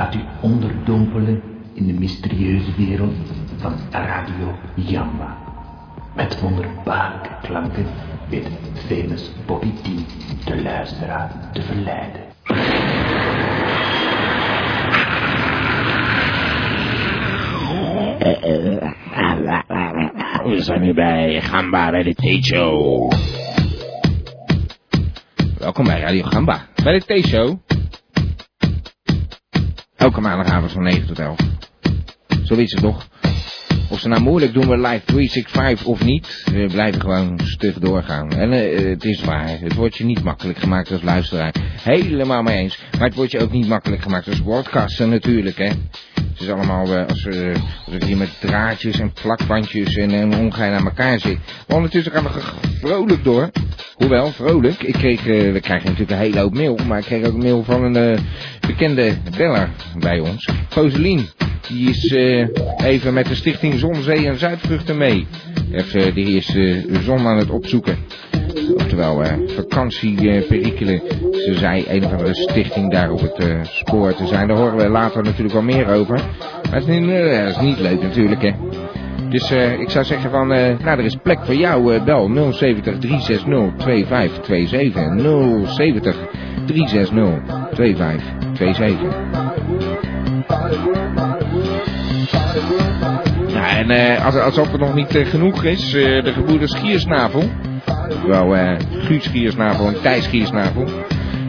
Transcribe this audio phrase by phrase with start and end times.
[0.00, 1.42] Laat u onderdompelen
[1.74, 3.14] in de mysterieuze wereld
[3.56, 5.36] van Radio Jamba.
[6.16, 7.86] Met wonderbaarlijke klanken
[8.28, 8.48] weet
[8.88, 9.86] famous Bobby T
[10.44, 12.20] de luisteraar te verleiden.
[20.44, 23.12] We zijn nu bij Gamba de T-show.
[25.58, 27.69] Welkom bij Radio Gamba, bij de T-show.
[30.00, 31.38] Elke maandagavond van 9 tot 11.
[32.44, 33.08] Zo is het toch?
[33.90, 38.30] Of ze nou moeilijk doen we live 365 of niet, we blijven gewoon stug doorgaan.
[38.30, 41.54] En uh, het is waar, het wordt je niet makkelijk gemaakt als luisteraar.
[41.82, 42.78] Helemaal mee eens.
[42.92, 45.70] Maar het wordt je ook niet makkelijk gemaakt als broadcaster natuurlijk, hè.
[46.40, 47.54] Het is allemaal, uh, als, uh,
[47.90, 51.38] ik hier met draadjes en plakbandjes en, en ongein aan elkaar zit.
[51.66, 52.40] Maar ondertussen gaan we
[52.80, 53.50] vrolijk door.
[53.94, 54.82] Hoewel, vrolijk.
[54.82, 57.42] Ik kreeg, uh, we krijgen natuurlijk een hele hoop mail, maar ik kreeg ook een
[57.42, 58.18] mail van een
[58.66, 60.48] bekende beller bij ons.
[60.68, 61.28] Foselien.
[61.68, 62.10] Die is
[62.84, 65.26] even met de stichting Zonzee en Zuidvruchten mee.
[65.72, 66.56] Even, die is
[67.04, 67.98] zon aan het opzoeken.
[68.74, 71.02] Oftewel, uh, vakantieperikelen.
[71.30, 74.48] Ze zei een of andere stichting daar op het spoor te zijn.
[74.48, 76.14] Daar horen we later natuurlijk wel meer over.
[76.70, 78.50] Maar dat is niet leuk natuurlijk, hè.
[79.28, 85.74] Dus ik zou zeggen van, nou er is plek voor jou, bel 070 360 2527.
[85.74, 86.16] 070
[86.66, 89.18] 360 2527.
[93.48, 97.42] Ja, en als, alsof het nog niet genoeg is, de gebroeders Schiersnavel,
[98.26, 100.84] wel Guus Schiersnavel en Thijs Schiersnavel,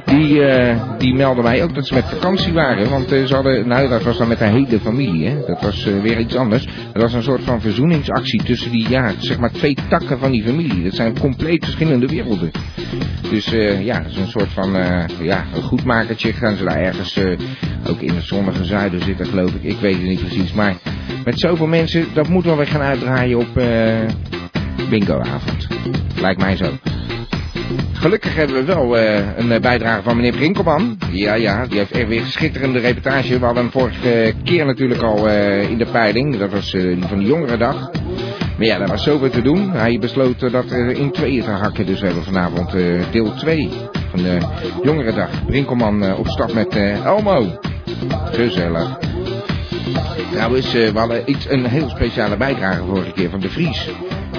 [0.05, 0.41] die,
[0.97, 2.89] die melden mij ook dat ze met vakantie waren.
[2.89, 5.45] Want ze hadden, nou dat was dan met de hele familie, hè.
[5.47, 6.66] dat was weer iets anders.
[6.94, 10.44] Dat was een soort van verzoeningsactie tussen die, ja, zeg maar twee takken van die
[10.44, 10.83] familie.
[10.83, 12.51] Dat zijn compleet verschillende werelden.
[13.29, 13.45] Dus
[13.79, 14.71] ja, dat is een soort van,
[15.21, 16.33] ja, een goedmakertje.
[16.33, 17.19] Gaan ze daar ergens,
[17.89, 19.63] ook in het zonnige zuiden zitten geloof ik.
[19.63, 20.75] Ik weet het niet precies, maar
[21.25, 23.66] met zoveel mensen, dat moeten we weer gaan uitdraaien op uh,
[24.89, 25.67] bingoavond.
[26.21, 26.69] Lijkt mij zo.
[27.93, 30.97] Gelukkig hebben we wel uh, een bijdrage van meneer Brinkelman.
[31.11, 33.39] Ja, ja, die heeft echt weer een schitterende reportage.
[33.39, 36.37] We hadden vorige keer natuurlijk al uh, in de peiling.
[36.37, 37.91] Dat was die van de jongerendag.
[38.57, 39.71] Maar ja, daar was zoveel te doen.
[39.71, 41.85] Hij besloot dat in tweeën te hakken.
[41.85, 42.71] Dus we hebben vanavond
[43.11, 43.69] deel 2
[44.09, 44.38] van de
[44.83, 45.45] jongerendag.
[45.45, 47.59] Brinkelman op stap met Elmo.
[48.31, 48.97] Gezellig.
[50.31, 53.89] Trouwens, we hadden iets, een heel speciale bijdrage vorige keer van de Vries.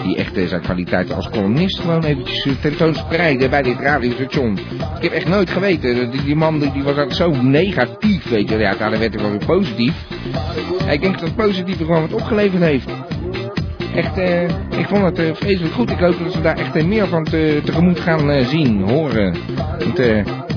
[0.02, 4.58] Die echt zijn kwaliteiten als columnist gewoon eventjes tentoonspreiden bij dit radiostation.
[4.96, 6.10] Ik heb echt nooit geweten.
[6.10, 8.58] Die, die man die was altijd zo negatief, weet je.
[8.58, 9.94] Ja, daar werd hij wel weer positief.
[10.90, 12.90] Ik denk dat het positieve gewoon wat opgeleverd heeft.
[13.94, 14.42] Echt, uh,
[14.78, 15.90] ik vond het uh, vreselijk goed.
[15.90, 19.36] Ik hoop dat ze daar echt meer van te, tegemoet gaan zien, horen.
[19.78, 19.96] Want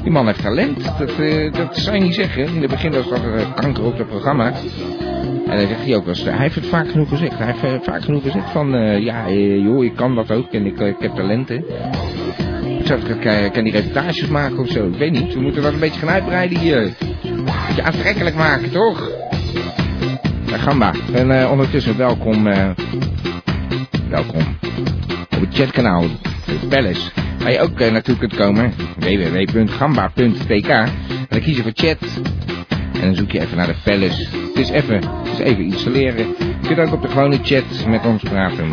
[0.03, 0.84] die man heeft talent.
[0.97, 1.11] Dat,
[1.53, 2.47] dat zou je niet zeggen.
[2.47, 3.22] In het begin was dat
[3.55, 4.53] kanker op het programma.
[5.45, 7.37] En dan zegt hij ook wel hij heeft het vaak genoeg gezegd.
[7.37, 8.69] Hij heeft vaak genoeg gezegd van,
[9.02, 11.66] ja, joh, ik kan dat ook en ik, ik heb talenten.
[12.84, 14.87] Zou ik kan die reportages maken of zo?
[14.87, 15.34] Ik weet niet.
[15.34, 16.78] We moeten dat een beetje gaan uitbreiden hier.
[17.23, 19.11] Een beetje aantrekkelijk maken, toch?
[20.46, 20.93] Ja, Gamba.
[21.14, 22.43] En ondertussen welkom,
[24.09, 24.41] welkom
[25.35, 26.03] op het chatkanaal,
[26.69, 27.11] Palace.
[27.40, 30.67] Waar je ook naartoe kunt komen, www.gamba.tk.
[30.67, 30.91] En
[31.29, 31.97] dan kies je voor chat.
[32.95, 34.27] En dan zoek je even naar de Palace.
[34.47, 36.27] Het is even, het is even installeren.
[36.61, 38.69] Je kunt ook op de gewone chat met ons praten.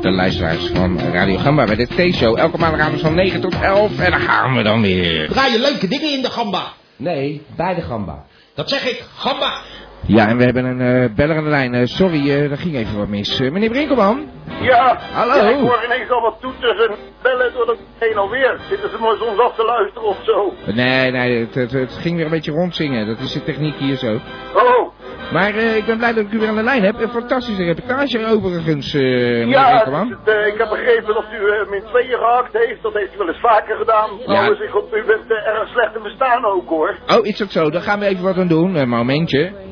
[0.00, 2.38] De luisteraars van Radio Gamba bij de T-show.
[2.38, 3.98] Elke maandagavond van 9 tot 11.
[3.98, 5.28] En dan gaan we dan weer.
[5.28, 6.72] Draai je leuke dingen in de Gamba?
[6.96, 8.24] Nee, bij de Gamba.
[8.54, 9.60] Dat zeg ik, Gamba.
[10.06, 11.74] Ja, en we hebben een uh, beller aan de lijn.
[11.74, 13.40] Uh, sorry, uh, daar ging even wat mis.
[13.40, 14.28] meneer Brinkelman?
[14.60, 14.98] Ja.
[15.12, 15.34] Hallo.
[15.34, 18.58] Ja, ik hoor ineens al wat toeters en bellen door het heen alweer.
[18.68, 20.54] Zitten ze maar soms af te luisteren of zo?
[20.64, 23.06] Nee, nee, het, het, het, ging weer een beetje rondzingen.
[23.06, 24.14] Dat is de techniek hier zo.
[24.54, 24.92] Oh.
[25.32, 27.00] Maar ik ben blij dat ik u weer aan de lijn heb.
[27.00, 30.18] Een fantastische reportage overigens, meneer ja, Brinkelman.
[30.24, 32.82] Ja, ik heb begrepen dat u hem in tweeën gehakt heeft.
[32.82, 34.10] Dat heeft u wel eens vaker gedaan.
[34.26, 34.46] Ja.
[34.48, 36.96] Ik hoop, u bent erg slecht te verstaan ook hoor.
[37.06, 37.70] Oh, is dat zo?
[37.70, 38.74] Daar gaan we even wat aan doen.
[38.74, 39.68] Een momentje.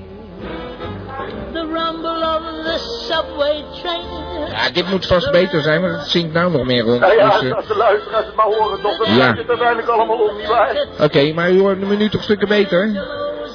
[4.51, 7.01] Ja, dit moet vast beter zijn, want het zingt nou nog meer rond.
[7.01, 9.35] Ja, ja, Dus, eh, als de luisteraars het maar horen, toch, dan Ja.
[9.35, 10.87] het uiteindelijk allemaal om, nietwaar?
[11.01, 13.07] Oké, maar u hoort me nu toch stukken beter?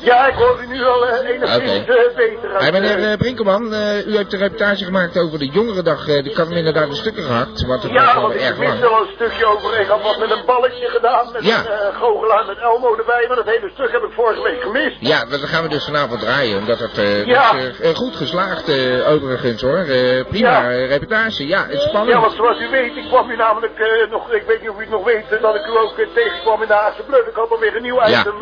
[0.03, 1.91] Ja, ik hoor u nu al eh, enigszins Oké.
[1.93, 2.51] eh, beter.
[2.53, 3.73] uit, Hey, meneer eh, Brinkelman,
[4.07, 6.07] u heeft een reportage gemaakt over de jongerendag.
[6.07, 8.87] ik had hem inderdaad een gehakt, want het was Ja, wel want ik wist er
[8.87, 9.79] al een stukje over.
[9.79, 11.57] Ik had wat met een balletje gedaan, met Ja.
[11.57, 13.25] een goochelaar met Elmo erbij.
[13.27, 14.97] Maar dat hele stuk heb ik vorige week gemist.
[14.99, 16.95] Ja, dat gaan we dus vanavond draaien, omdat het
[17.25, 17.53] Ja.
[17.55, 18.69] was, eh, goed geslaagd
[19.07, 19.85] overigens hoor.
[20.29, 20.85] Prima Ja.
[20.85, 22.19] reportage, ja, het is Ja, spannend.
[22.21, 24.89] want zoals u weet, ik kwam u namelijk nog, ik weet niet of u het
[24.89, 27.27] nog weet, dat ik u ook tegenkwam in de Haagse Bluff.
[27.27, 28.35] Ik had alweer een nieuw item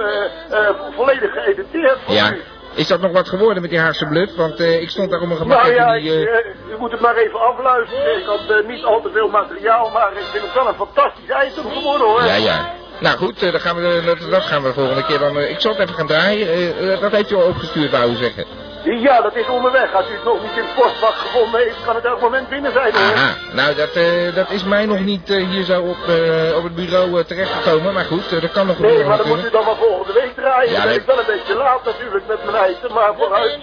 [0.95, 2.33] volledig geëditeerd voor Ja.
[2.33, 2.41] u.
[2.75, 4.35] Is dat nog wat geworden met die Haagse bluff?
[4.35, 6.21] Want eh, ik stond daar om een gemak Nou ja, die...
[6.21, 8.17] ik, eh, eh, u moet het maar even afluisteren.
[8.17, 11.71] Ik had niet al te veel materiaal, maar ik vind het wel een fantastisch item
[11.71, 12.23] geworden hoor.
[12.23, 12.73] Ja, ja.
[12.99, 15.37] Nou goed, dan gaan we, dat, dat gaan we de volgende keer dan...
[15.39, 16.99] ik zal het even gaan draaien.
[17.01, 18.45] Dat heeft u al opgestuurd, wou u zeggen.
[18.83, 19.93] Ja, dat is onderweg.
[19.93, 22.71] Als u het nog niet in het postvak gevonden heeft, kan het elk moment binnen
[22.71, 23.15] zijn hoor.
[23.15, 26.63] Aha, nou dat, eh, dat is mij nog niet eh, hier zo op, eh, op
[26.63, 27.93] het bureau terechtgekomen.
[27.93, 30.35] Maar goed, dat kan nog Nee, gebeuren maar dan moet u dan maar volgende week
[30.35, 30.71] draaien.
[30.71, 30.99] Ja, dan ben nee.
[30.99, 33.59] ik wel een beetje laat natuurlijk met mijn item, maar vooruit.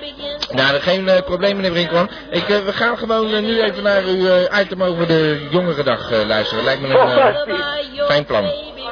[0.50, 2.08] Nou, dat geen probleem meneer Brinkman.
[2.30, 4.26] Ik, we gaan gewoon nu even naar uw
[4.60, 6.64] item over de jongerendag eh, luisteren.
[6.64, 8.44] Lijkt me een fijn plan.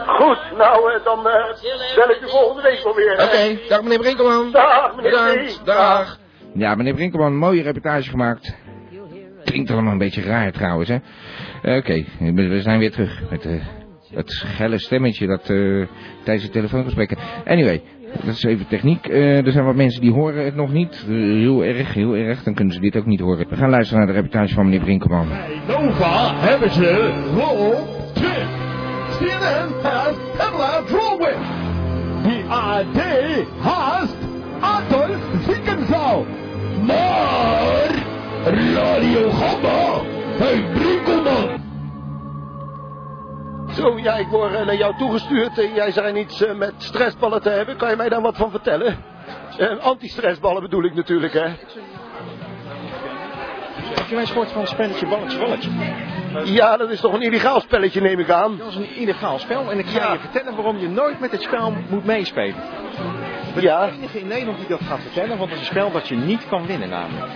[0.06, 1.44] Goed, nou eh, dan eh,
[1.96, 3.12] bel ik u volgende week wel weer.
[3.12, 4.50] Oké, dag meneer Brinkelman.
[4.52, 6.18] Dag meneer Bedankt, dag.
[6.54, 8.56] Ja, meneer Brinkelman, een mooie reportage gemaakt.
[9.44, 10.96] Klinkt allemaal een beetje raar trouwens, hè.
[11.62, 13.52] Eh, Oké, we we zijn weer terug met eh,
[14.14, 15.86] het gelle stemmetje dat eh,
[16.24, 17.18] tijdens het telefoongesprekken.
[17.44, 17.82] Anyway,
[18.24, 19.06] dat is even techniek.
[19.08, 21.04] Eh, er zijn wat mensen die horen het nog niet.
[21.06, 22.42] Heel erg, heel erg.
[22.42, 23.48] Dan kunnen ze dit ook niet horen.
[23.48, 25.28] We gaan luisteren naar de reportage van meneer Brinkelman.
[25.68, 27.74] Nova hebben ze rol
[28.14, 28.65] 2.
[29.18, 31.46] CNN has Pamela Drolwich.
[32.22, 32.98] Die AD
[33.60, 34.16] haast
[34.60, 36.24] Adolf Ziekenzaal.
[36.86, 37.90] Maar
[38.44, 40.00] Radio Gamba
[40.38, 41.64] heeft Brinkelman.
[43.74, 45.58] Zo, ja, ik word eh, naar jou toegestuurd.
[45.58, 47.76] en jij zei iets eh, met stressballen te hebben.
[47.76, 48.96] Kan je mij daar wat van vertellen?
[49.58, 51.48] Eh, Anti-stressballen bedoel ik natuurlijk, hè?
[53.94, 55.70] Heb je mij eens gehoord van spelletje balletje balletje?
[56.44, 58.56] Ja, dat is toch een illegaal spelletje, neem ik aan.
[58.58, 60.12] Dat is een illegaal spel en ik ga Ja.
[60.12, 62.54] je vertellen waarom je nooit met het spel moet meespelen.
[63.48, 63.86] Ik ben Ja.
[63.86, 66.14] de enige in Nederland die dat gaat vertellen, want het is een spel dat je
[66.16, 67.26] niet kan winnen namelijk.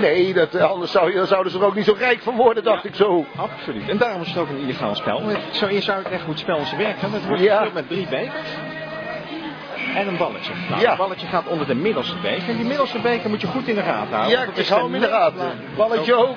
[0.00, 2.84] Nee, dat, eh, anders zou, zouden ze er ook niet zo rijk van worden, dacht
[2.84, 3.24] ik zo.
[3.36, 3.88] Absoluut.
[3.88, 5.30] En daarom is het ook een illegaal spel.
[5.30, 7.12] Ik zou eerst uitleggen hoe het spel in zijn werk gaat.
[7.12, 7.52] Het wordt Ja.
[7.54, 8.48] gespeeld met drie bekers.
[9.94, 10.52] En een balletje.
[10.68, 10.88] Nou, Ja.
[10.88, 12.48] Het balletje gaat onder de middelste beker.
[12.48, 14.38] En die middelste beker moet je goed in de gaten houden.
[14.38, 15.50] Ja, ik is hou hem in de gaten.
[15.76, 16.36] Balletje ook.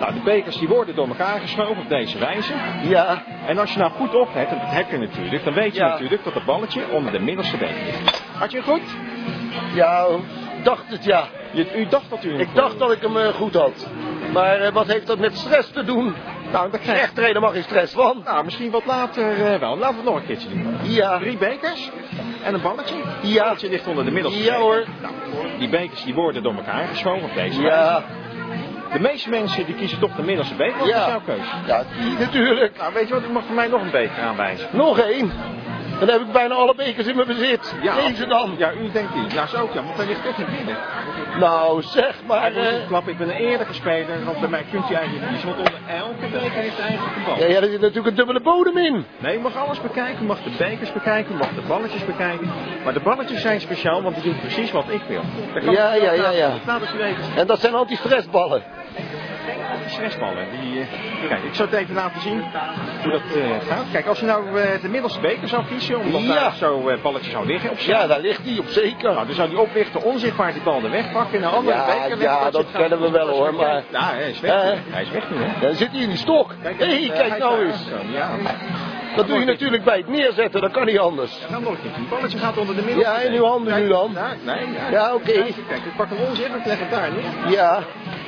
[0.00, 2.52] Nou, de bekers die worden door elkaar geschoven op deze wijze.
[2.82, 5.80] Ja, En als je nou goed oplet, en dat heb je natuurlijk, dan weet je
[5.80, 5.88] Ja.
[5.88, 8.22] natuurlijk dat het balletje onder de middelste beker ligt.
[8.38, 8.82] Had je het goed?
[9.74, 10.06] ja,
[10.62, 11.24] dacht het ja.
[11.52, 13.86] Je, u dacht dat u hem Ik dacht dat ik hem eh, goed had.
[14.32, 16.14] Maar eh, wat heeft dat met stress te doen?
[16.52, 18.20] Nou, dat krijg Echt mag geen stress van.
[18.24, 19.76] Nou, misschien wat later eh, wel.
[19.78, 20.76] Laten we het nog een keertje doen.
[20.82, 21.90] Ja, Drie bekers
[22.42, 22.94] en een balletje.
[22.96, 23.44] Het Ja.
[23.44, 24.60] balletje ligt onder de middelste Ja, beker.
[24.62, 24.84] hoor.
[25.02, 25.14] Nou,
[25.58, 28.02] die bekers die worden door elkaar geschoven op deze ja, wijze.
[28.92, 31.08] De meeste mensen die kiezen toch de middelste beker, want dat is ja.
[31.08, 31.50] jouw keuze.
[31.66, 32.76] Ja, die natuurlijk.
[32.76, 34.68] Nou, weet je wat, u mag voor mij nog een beker aanwijzen.
[34.72, 35.32] Nog één.
[35.98, 37.74] Dan heb ik bijna alle bekers in mijn bezit.
[37.82, 38.54] Deze dan.
[38.58, 39.34] Ja, u denkt die.
[39.34, 40.76] Nou, zo ook ja, want daar ligt toch niet binnen.
[41.38, 42.40] Nou, zeg maar.
[42.40, 45.48] Maar eh, klap, ik ben een eerlijke speler, want bij mij kunt u eigenlijk kiezen,
[45.48, 47.38] want onder elke beker heeft eigenlijk een bal.
[47.38, 49.04] ja, ja, er zit natuurlijk een dubbele bodem in.
[49.18, 52.50] Nee, u mag alles bekijken, u mag de bekers bekijken, u mag de balletjes bekijken.
[52.84, 55.22] Maar de balletjes zijn speciaal, want die doen precies wat ik wil.
[55.72, 56.52] Ja, ik ja, ja, ja.
[57.36, 58.62] En dat zijn anti-stressballen.
[60.00, 60.46] Die stressballen.
[60.60, 62.40] Die, eh, kijk, ik zal het even laten zien
[63.02, 63.84] hoe dat eh, gaat.
[63.92, 66.34] Kijk, als je nou eh, de middelste beker zou kiezen, omdat Ja.
[66.34, 67.78] daar zo eh balletje zou liggen op.
[67.78, 69.12] Ja, daar ligt hij op zeker.
[69.14, 72.20] Nou, dan zou die oplichter onzichtbaar die bal er wegpakken en een andere Ja, beker
[72.22, 74.52] ja, dat het kennen we wel, hoor, maar- Ja, hij is weg.
[74.90, 75.60] Hij is weg nu, hè.
[75.66, 76.54] Dan zit hij in die stok.
[76.60, 77.88] Hé, Kijk, hey, kijk nou eens.
[78.12, 78.30] Ja.
[79.16, 81.40] Dat doe je natuurlijk bij het neerzetten, dat kan niet anders.
[81.46, 81.90] En dan nog keer.
[81.94, 83.44] Het balletje gaat onder de middelste Ja, in beker.
[83.44, 84.10] uw handen nu dan.
[84.14, 84.90] Ja, nee, ja.
[84.90, 85.24] Ja, oké.
[85.32, 87.52] Kijk, Kijk, ik pak hem onzichtbaar, ik leg het daar neer.
[87.52, 87.78] Ja,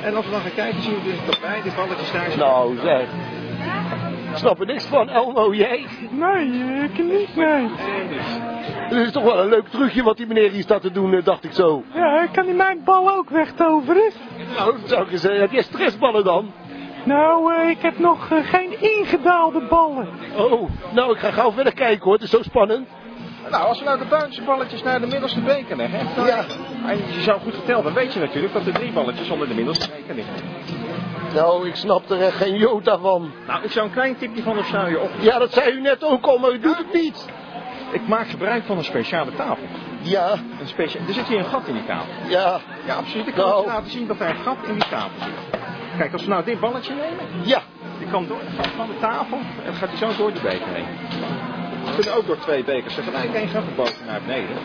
[0.03, 2.39] En als we dan gaan kijken, zien we dus dat beide balletjes daar zijn.
[2.39, 3.07] nou zeg.
[4.31, 5.85] Ik snap er niks van, Elmo, jij?
[6.09, 7.69] Nee, ik niet, nee.
[8.89, 11.23] Het is toch wel een leuk trucje wat die meneer hier staat te doen, eh,
[11.23, 11.83] dacht ik zo.
[11.93, 14.11] Ja, kan hij mijn bal ook wegtoveren?
[14.57, 16.51] Nou, zou ik eens, eh, heb jij stressballen dan?
[17.03, 20.07] Nou, eh, ik heb nog geen ingedaalde ballen.
[20.37, 22.87] Oh, nou, ik ga gauw verder kijken hoor, het is zo spannend.
[23.49, 26.25] Nou, als we nou de buitenste balletjes naar de middelste beker leggen.
[26.25, 26.45] Ja.
[26.85, 29.53] En je zou goed geteld, dan weet je natuurlijk dat er drie balletjes onder de
[29.53, 30.33] middelste beker liggen.
[31.33, 33.31] Nou, ik snap er echt geen jota van.
[33.47, 35.09] Nou, ik zou een klein tipje van of zou je op.
[35.19, 37.25] Ja, dat zei u net ook al, maar u doet het niet.
[37.91, 39.63] Ik maak gebruik van een speciale tafel.
[40.01, 42.13] Ja, Een specia er zit hier een gat in die tafel.
[42.27, 43.27] ja, Ja, absoluut.
[43.27, 43.65] Ik kan Nou.
[43.65, 45.59] laten zien dat er een gat in die tafel zit.
[45.97, 47.61] Kijk, als we nou dit balletje nemen, ja.
[47.99, 50.67] die kan door het gat van de tafel en gaat hij zo door de beker
[50.73, 50.85] heen.
[51.85, 54.55] We kunnen ook door twee bekers tegelijk heen gaan, van boven naar beneden.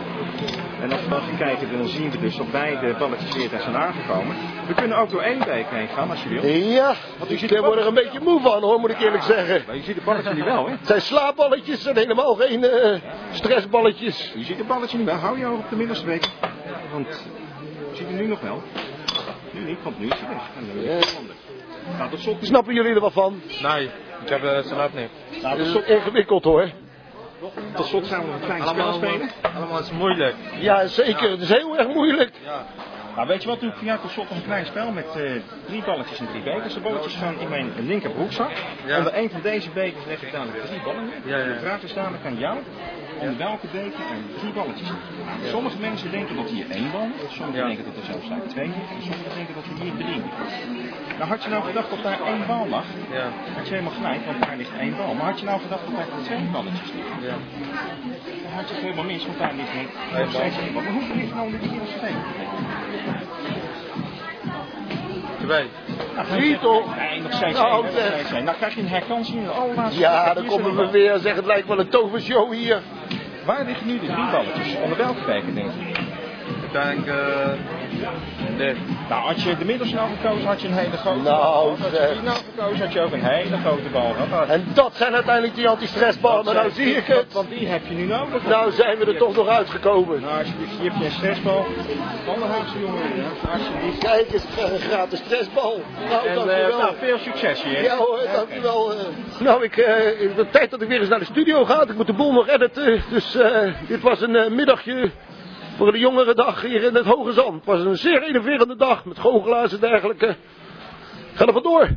[0.81, 3.77] En als we dan gaan kijken, dan zien we dus dat beide balletjes weer zijn
[3.77, 4.37] aangekomen.
[4.67, 6.51] We kunnen ook door één beker heen gaan, als je wil.
[6.51, 9.01] Ja, Want u ziet ik de word er een beetje moe van hoor, moet ik
[9.01, 9.63] eerlijk zeggen.
[9.67, 10.71] Maar je ziet de balletje nu wel, hè?
[10.71, 14.33] Het zijn slaapballetjes en helemaal geen eh, stressballetjes.
[14.35, 15.15] Je ziet het balletje nu wel.
[15.15, 16.31] Hou je oog op de middelste beker.
[16.93, 17.07] Want
[17.91, 18.63] je ziet hem nu nog wel.
[19.51, 20.43] Nu niet, want nu is hij weg.
[20.59, 21.23] En dan is het.
[21.99, 23.41] Nou, tot slot Snappen jullie er wat van?
[23.63, 23.85] Nee,
[24.23, 25.43] ik heb het zelf niet.
[25.43, 26.71] Nou, Dat is slot, ingewikkeld hoor.
[27.75, 29.31] Tot slot gaan we nog een klein spel spelen.
[29.55, 30.35] allemaal is moeilijk.
[30.59, 31.31] Ja, zeker.
[31.31, 32.33] Het is heel erg moeilijk.
[33.15, 35.17] Nou, weet je wat, doe ik voor jou tot slot nog een klein spel met
[35.17, 35.33] eh,
[35.67, 36.75] drie balletjes en drie bekers.
[36.75, 38.51] De balletjes gaan in mijn linkerbroekzak.
[38.87, 38.99] Ja.
[38.99, 41.11] Onder een van deze bekers leg ik dadelijk drie ballen.
[41.25, 41.45] Ja, ja.
[41.45, 42.59] De vraag is dadelijk aan jou,
[43.29, 44.89] onder welke beker er drie balletjes.
[45.45, 49.03] Sommige mensen denken dat hier één bal sommigen denken dat er zelfs daar twee en
[49.09, 50.23] sommigen denken dat er hier drie.
[51.19, 52.87] Nou, had je nou gedacht dat daar één bal lag?
[53.13, 55.15] Ja, Had je helemaal gelijk, want daar ligt één bal.
[55.15, 57.17] Maar had je nou gedacht dat daar twee balletjes liggen?
[57.29, 57.37] ja.
[58.43, 60.83] Dan had je het helemaal mis, want daar ligt nog steeds één bal.
[60.83, 62.17] Maar hoeveel ligt nou in de hier nog twee?
[66.31, 66.97] Drie toch?
[66.97, 68.33] Nee, nog steeds Nou, zeg.
[68.33, 68.45] één.
[68.45, 70.01] Nou krijg je een herkansing in de allerlaatste.
[70.01, 71.19] Ja, dan komen we weer.
[71.19, 72.83] Zeg, het lijkt wel een tovershow hier.
[73.45, 74.77] Waar liggen nu de drie balletjes?
[74.83, 75.89] Onder welke beker denk je?
[76.67, 77.51] Ik denk, eh,
[79.09, 81.77] Nou, had je de middelste nou gekozen, had je een hele grote Nou, bal.
[81.77, 81.91] gehad.
[81.91, 84.49] Had je die nou gekozen, had je ook een hele grote bal gehad.
[84.49, 86.45] En dat zijn uiteindelijk die antistressballen.
[86.45, 87.33] Maar nou zie ik het.
[87.33, 88.47] Want die heb je nu nodig.
[88.47, 90.21] Nou zijn we er toch nog uitgekomen.
[90.21, 91.67] Nou, alsjeblieft, hier heb je een stressbal
[92.25, 93.03] van de hoogste jongen.
[93.53, 93.99] Alsjeblieft.
[93.99, 95.81] Kijk eens, een gratis stressbal.
[96.09, 96.79] Nou, En dankjewel.
[96.79, 97.83] nou, veel succes hier.
[97.83, 98.93] Ja hoor, dankjewel.
[98.93, 98.99] eh.
[99.39, 99.75] Nou, ik,
[100.21, 101.83] het wordt tijd dat ik weer eens naar de studio ga.
[101.83, 103.03] Ik moet de boel nog editen.
[103.11, 103.37] Dus
[103.89, 105.11] dit was een middagje
[105.77, 107.55] voor de jongere dag hier in het Hoge Zand.
[107.55, 110.37] Het was een zeer enerverende dag met goochelaars en dergelijke.
[111.35, 111.89] Ga er vandoor.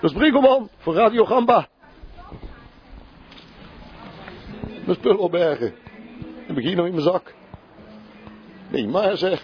[0.00, 1.68] Dat is Briegelman voor Radio Gamba.
[4.84, 5.74] Mijn spullen opbergen.
[6.46, 7.34] Heb ik hier nog in mijn zak?
[8.68, 9.42] Nee, maar zeg.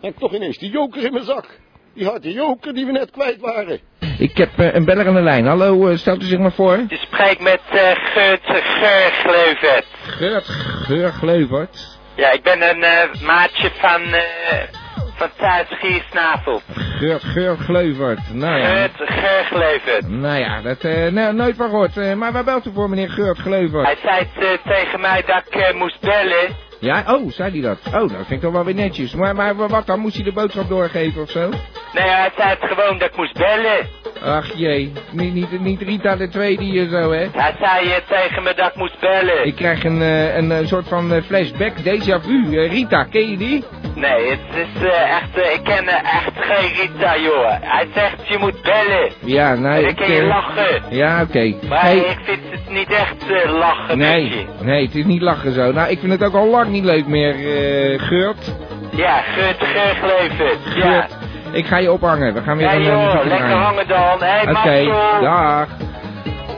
[0.00, 1.60] Heb ik toch ineens die joker in mijn zak.
[1.94, 3.80] Die harde joker die we net kwijt waren.
[4.18, 5.46] Ik heb eh, een beller aan de lijn.
[5.46, 6.84] Hallo, eh, stelt u zich maar voor.
[6.88, 9.86] Je spreekt met uh, Geurt Geurgleuvert.
[10.02, 10.44] Geurt
[10.86, 11.93] Geurgleuvert.
[12.16, 14.82] Ja, ik ben een eh, maatje van, eh
[15.16, 16.60] van thuis Giersnavel.
[16.74, 18.34] Geurt Geurgleuvert.
[18.34, 18.66] Nou ja.
[18.66, 20.08] Geurt Geurgleuvert.
[20.08, 21.96] Nou ja, dat eh nou, nooit van gehoord.
[21.96, 23.86] Eh, maar waar belt u voor, meneer Geurt Gleuvert?
[23.86, 26.56] Hij zei tegen mij dat ik moest bellen.
[26.84, 27.78] Ja, oh, zei hij dat?
[27.86, 29.14] Oh, dat vind ik toch wel weer netjes.
[29.14, 29.98] Maar, maar wat dan?
[30.00, 31.48] Moest hij de boodschap doorgeven of zo?
[31.92, 33.88] Nee, hij zei het gewoon dat ik moest bellen.
[34.24, 37.26] Ach jee, niet, niet, niet Rita de Tweede hier zo, hè?
[37.32, 39.46] Hij zei eh, tegen me dat ik moest bellen.
[39.46, 42.56] Ik krijg een, eh, een, eh, soort van eh, flashback, déjà vu.
[42.58, 43.64] Eh, Rita, ken je die?
[43.94, 47.46] Nee, het is echt, ik ken echt geen Rita, joh.
[47.60, 49.12] Hij zegt je moet bellen.
[49.24, 49.96] Ja, En nou, ik...
[49.96, 50.82] kun je lachen.
[50.90, 51.54] Ja, oké.
[51.68, 54.44] Maar Hey, ik vind het niet echt lachen nee, je.
[54.60, 55.72] nee, het is niet lachen zo.
[55.72, 58.54] Nou, ik vind het ook al lang niet leuk meer, eh Geurt.
[58.90, 60.58] Ja, Geurt Geurgleuvert.
[60.74, 60.82] Ja.
[60.82, 61.16] Geurt,
[61.52, 62.34] ik ga je ophangen.
[62.34, 64.14] We gaan weer Ja een eh, joh, lekker hangen dan.
[64.14, 65.20] Oké, Marcel.
[65.20, 65.68] dag.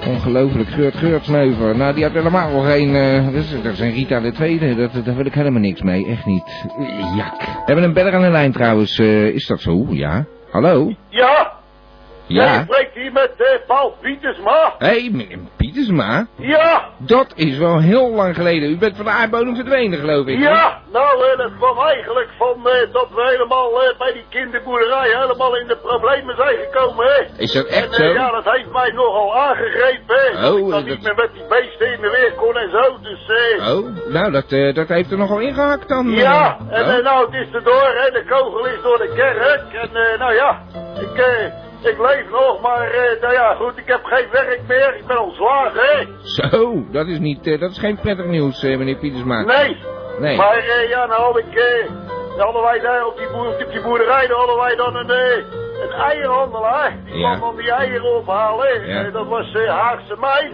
[0.06, 1.76] Ongelooflijk, Geurt Geurtsneuver.
[1.76, 2.94] Nou, die had helemaal geen...
[2.94, 5.82] eh, dat, is, dat is een Rita de Tweede, dat, daar wil ik helemaal niks
[5.82, 6.44] mee, echt niet.
[7.16, 7.40] Jak.
[7.40, 9.86] We hebben een beller aan de lijn trouwens, is dat zo?
[9.90, 10.24] Ja.
[10.50, 10.92] Hallo?
[11.08, 11.52] Ja,
[12.28, 12.62] Ja.
[12.62, 14.74] spreekt hier met eh, Paul Pietersma.
[14.78, 16.26] Hé, hey, meneer Pietersma.
[16.36, 18.70] Ja, Dat is wel heel lang geleden.
[18.70, 20.38] U bent van de aardbodem verdwenen, geloof ik.
[20.38, 25.56] ja, nou eh, dat kwam eigenlijk van eh, dat we helemaal bij die kinderboerderij helemaal
[25.56, 27.42] in de problemen zijn gekomen, hè.
[27.42, 28.04] Is dat echt en, zo?
[28.04, 30.48] ja, dat heeft mij nogal aangegrepen, hè.
[30.48, 32.70] Oh, dat ik dan dat- niet meer met die beesten in de weer kon en
[32.70, 33.24] zo, dus.
[33.72, 36.10] Oh, nou, dat, dat heeft er nogal ingehakt dan.
[36.10, 37.02] Ja, en Oh.
[37.04, 38.10] nou, het is erdoor, hè.
[38.10, 39.72] De kogel is door de kerk.
[39.72, 40.60] En nou ja,
[41.00, 41.24] ik,
[41.82, 44.96] ik leef nog, maar eh, nou ja, goed, ik heb geen werk meer.
[44.96, 46.06] Ik ben ontslagen, hè.
[46.22, 49.42] Zo, dat is niet, eh, dat is geen prettig nieuws, eh, meneer Pietersma.
[49.42, 49.76] Nee.
[50.18, 50.36] Nee.
[50.36, 51.54] Maar ja, nou had ik,
[52.36, 55.10] dan hadden wij daar op die, boer, op die boerderij, dan hadden wij dan een,
[55.82, 56.96] een eierhandelaar.
[57.04, 57.36] Die Ja.
[57.36, 58.86] kwam dan die eieren ophalen.
[58.86, 59.10] Ja.
[59.10, 60.52] Dat was Haagse meid.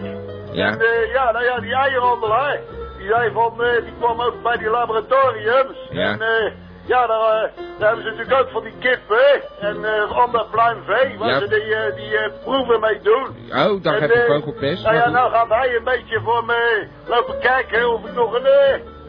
[0.51, 0.67] Ja.
[0.67, 0.77] En
[1.13, 2.59] ja, nou ja, die eierhandelaar,
[2.97, 3.53] die zei van,
[3.83, 5.77] die kwam ook bij die laboratoriums.
[5.89, 6.11] Ja.
[6.11, 6.53] En
[6.85, 7.49] ja, daar, eh,
[7.79, 11.39] daar hebben ze natuurlijk ook van die kippen en eh ander pluimvee, waar Ja.
[11.39, 13.27] ze die, eh, die proeven mee doen.
[13.49, 14.83] Oh, daar heb je vogelpest.
[14.83, 18.47] Nou ja, nou gaat hij een beetje voor me lopen kijken of ik nog een,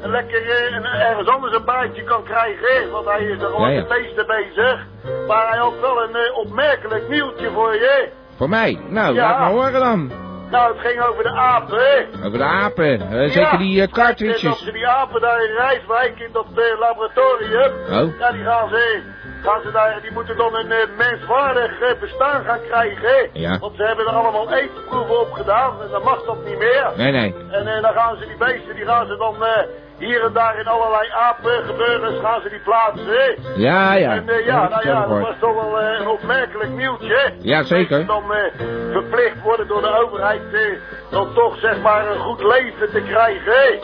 [0.03, 2.91] een lekker een, ergens anders een baantje kan krijgen.
[2.91, 3.79] Want hij is er gewoon Ja, ja.
[3.81, 4.87] het meeste bezig.
[5.27, 8.09] Maar hij had wel een opmerkelijk nieuwtje voor je.
[8.37, 8.81] Voor mij?
[8.89, 10.13] Nou, laat maar horen dan.
[10.55, 12.27] Nou, het ging over de apen, hè?
[12.27, 13.01] Over de apen.
[13.01, 13.57] eh, zeker Ja.
[13.57, 14.59] die dat cartridges.
[14.65, 17.73] ze die apen daar in Rijswijk, in dat eh, laboratorium...
[17.91, 18.19] Oh.
[18.19, 19.03] Ja, die gaan ze...
[19.45, 23.29] Gaan ze daar, die moeten dan een eh, menswaardig eh, bestaan gaan krijgen?
[23.33, 23.59] Ja.
[23.59, 26.93] Want ze hebben er allemaal eetproeven op gedaan en dan mag dat niet meer.
[26.97, 27.35] Nee, nee.
[27.51, 29.35] En eh, dan gaan ze die beesten, die gaan ze dan
[29.99, 33.37] hier en daar in allerlei apengebeurens gaan ze die plaatsen?
[33.57, 34.11] Ja, ja.
[34.13, 37.33] En ja, nou ja, dat was toch wel een opmerkelijk nieuwtje.
[37.39, 38.07] Ja, zeker.
[38.07, 40.43] Dat je dan verplicht worden door de overheid
[41.11, 43.81] dan toch zeg maar een goed leven te krijgen?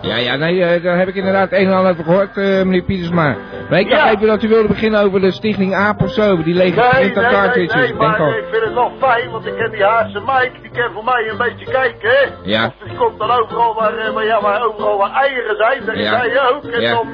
[0.00, 2.82] Ja, ja, nee, eh, daar heb ik inderdaad een en ander over gehoord, eh, meneer
[2.82, 3.36] Pietersma.
[3.70, 4.10] Maar ik dacht Ja.
[4.14, 7.00] even dat u wilde beginnen over de stichting AAP of zo, die lege Nee, nee,
[7.00, 7.74] printer nee, cartridges.
[7.74, 8.28] nee, ik denk maar al.
[8.28, 11.28] ik vind het wel fijn, want ik ken die Haarse Mike, die kan voor mij
[11.30, 12.24] een beetje kijken, hè?
[12.42, 12.66] Ja.
[12.66, 15.96] Of die komt dan overal waar, eh, waar, ja, waar overal waar eieren zijn, dat
[15.96, 16.22] Ja.
[16.24, 16.64] is hij ook.
[16.64, 16.90] En Ja.
[16.94, 17.12] dan,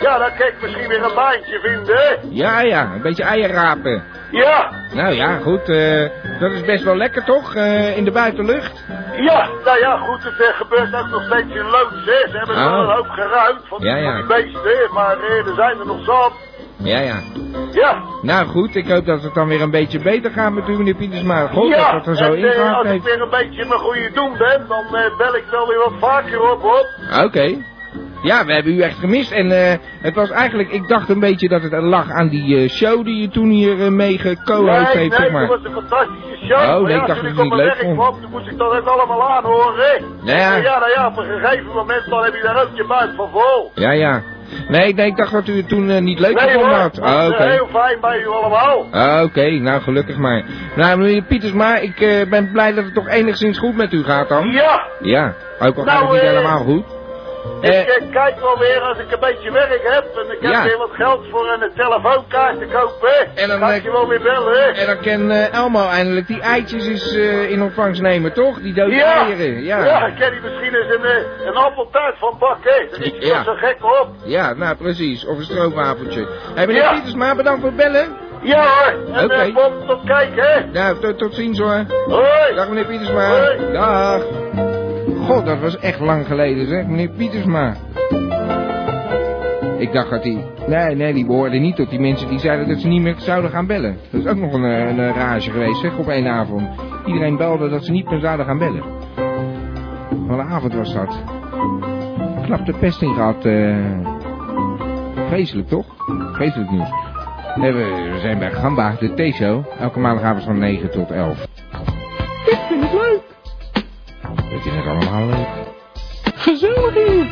[0.00, 2.18] ja, dan kan ik misschien weer een baantje vinden?
[2.34, 4.02] Ja, ja, een beetje eierrapen.
[4.30, 6.08] Ja, Nou ja, goed, eh,
[6.40, 8.84] dat is best wel lekker toch, eh, in de buitenlucht?
[9.16, 12.30] ja, nou ja, goed, het gebeurt ook nog steeds in loods, hè?
[12.30, 12.70] Ze hebben Oh.
[12.70, 14.16] wel een hoop geruimd van, Ja, ja.
[14.16, 16.32] die beesten, maar eh, er zijn er nog zat.
[16.78, 17.16] Ja, ja.
[17.72, 20.76] Ja, Nou goed, ik hoop dat het dan weer een beetje beter gaat met u,
[20.76, 21.46] meneer Pietersma.
[21.46, 23.80] God, ja, dat het er zo en eh, ingehaald als ik weer een beetje mijn
[23.80, 24.84] goede doen ben, dan
[25.18, 26.86] bel ik wel weer wat vaker op, op.
[27.24, 27.56] Oké.
[28.22, 29.32] Ja, we hebben u echt gemist.
[29.32, 32.68] En eh, het was eigenlijk, ik dacht een beetje dat het lag aan die eh,
[32.70, 35.46] show die je toen hier uh, mee geco-host Nee, heeft, nee, zeg maar.
[35.46, 36.58] dat was een fantastische show.
[36.60, 37.94] Oh, maar nee, ja, ik dacht dat ik op het mijn werk vond.
[37.96, 40.04] kwam, toen moest ik dat ook allemaal aanhoren.
[40.24, 40.78] Ja, ja.
[40.78, 43.70] Nou ja, op een gegeven moment dan heb je daar ook je buik van vol.
[43.74, 44.22] Ja, ja.
[44.68, 46.94] Nee, nee, ik dacht dat u het toen eh, niet leuk nee gevonden had.
[46.94, 48.86] dat Ah, eh, heel fijn bij u allemaal.
[48.90, 50.44] Ah, Oké, nou gelukkig maar.
[50.76, 54.28] Nou, meneer Pietersma, ik eh, ben blij dat het toch enigszins goed met u gaat
[54.28, 54.50] dan.
[54.50, 56.84] Ja, Ja, ook al Nou, gaat het niet eh, helemaal goed.
[57.60, 60.52] Ik Eh, eh, kijk wel weer als ik een beetje werk heb en ik heb
[60.52, 60.62] Ja.
[60.62, 63.36] weer wat geld voor een telefoonkaart te kopen.
[63.36, 64.74] En dan, kan eh, ik je wel weer bellen.
[64.74, 68.60] en dan kan eh, Elmo eindelijk die eitjes eens eh, in ontvangst nemen, toch?
[68.60, 69.62] Die dode Ja, eieren.
[69.64, 70.06] ja, Ja.
[70.06, 72.88] ik ken die misschien eens een, eh, een appeltaart van bakken.
[72.90, 73.42] Daar is Ja.
[73.42, 74.08] zo gek op.
[74.24, 75.26] Ja, nou precies.
[75.26, 76.26] Of een stroopwafeltje.
[76.54, 76.92] Hé, meneer Ja.
[76.92, 78.16] Pietersma, bedankt voor het bellen.
[78.42, 79.34] Ja hoor, en Oké.
[79.34, 80.64] eh, Bob, tot kijken hè.
[80.72, 81.84] Nou, tot, tot ziens hoor.
[82.08, 82.54] Hoi.
[82.54, 83.28] Dag meneer Pietersma.
[83.28, 83.72] Hoi.
[83.72, 84.22] Dag.
[85.26, 87.74] God, dat was echt lang geleden zeg, meneer Pietersma.
[89.78, 90.44] Ik dacht dat hij...
[90.66, 93.50] Nee, nee, die behoorde niet tot die mensen die zeiden dat ze niet meer zouden
[93.50, 93.96] gaan bellen.
[94.10, 96.68] Dat is ook nog een, eh, een, eh, rage geweest, zeg, op één avond.
[97.06, 98.82] Iedereen belde dat ze niet meer zouden gaan bellen.
[100.26, 101.18] Wat een avond was dat.
[102.44, 103.44] Knap de pest in gehad.
[103.44, 103.76] eh.
[105.28, 105.86] Vreselijk, toch?
[106.32, 106.88] Vreselijk nieuws.
[107.54, 109.64] Nee, we zijn bij Gamba, de T-show.
[109.78, 111.42] Elke maandagavond van 9 tot 11.
[112.46, 113.15] Ik vind het leuk.
[114.50, 115.74] We vinden het allemaal leuk.
[116.34, 117.26] Gezellig hier.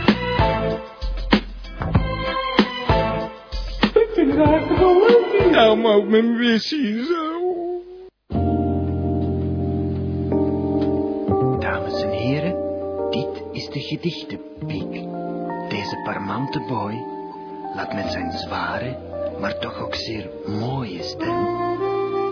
[3.92, 5.50] Ik vind het eigenlijk wel leuk.
[5.50, 7.22] Nou, maar ook mijn wissie zo.
[11.58, 12.56] Dames en heren,
[13.10, 14.92] dit is de gedichtenpiek.
[15.68, 16.94] Deze parmante boy
[17.74, 18.96] laat met zijn zware,
[19.40, 21.46] maar toch ook zeer mooie stem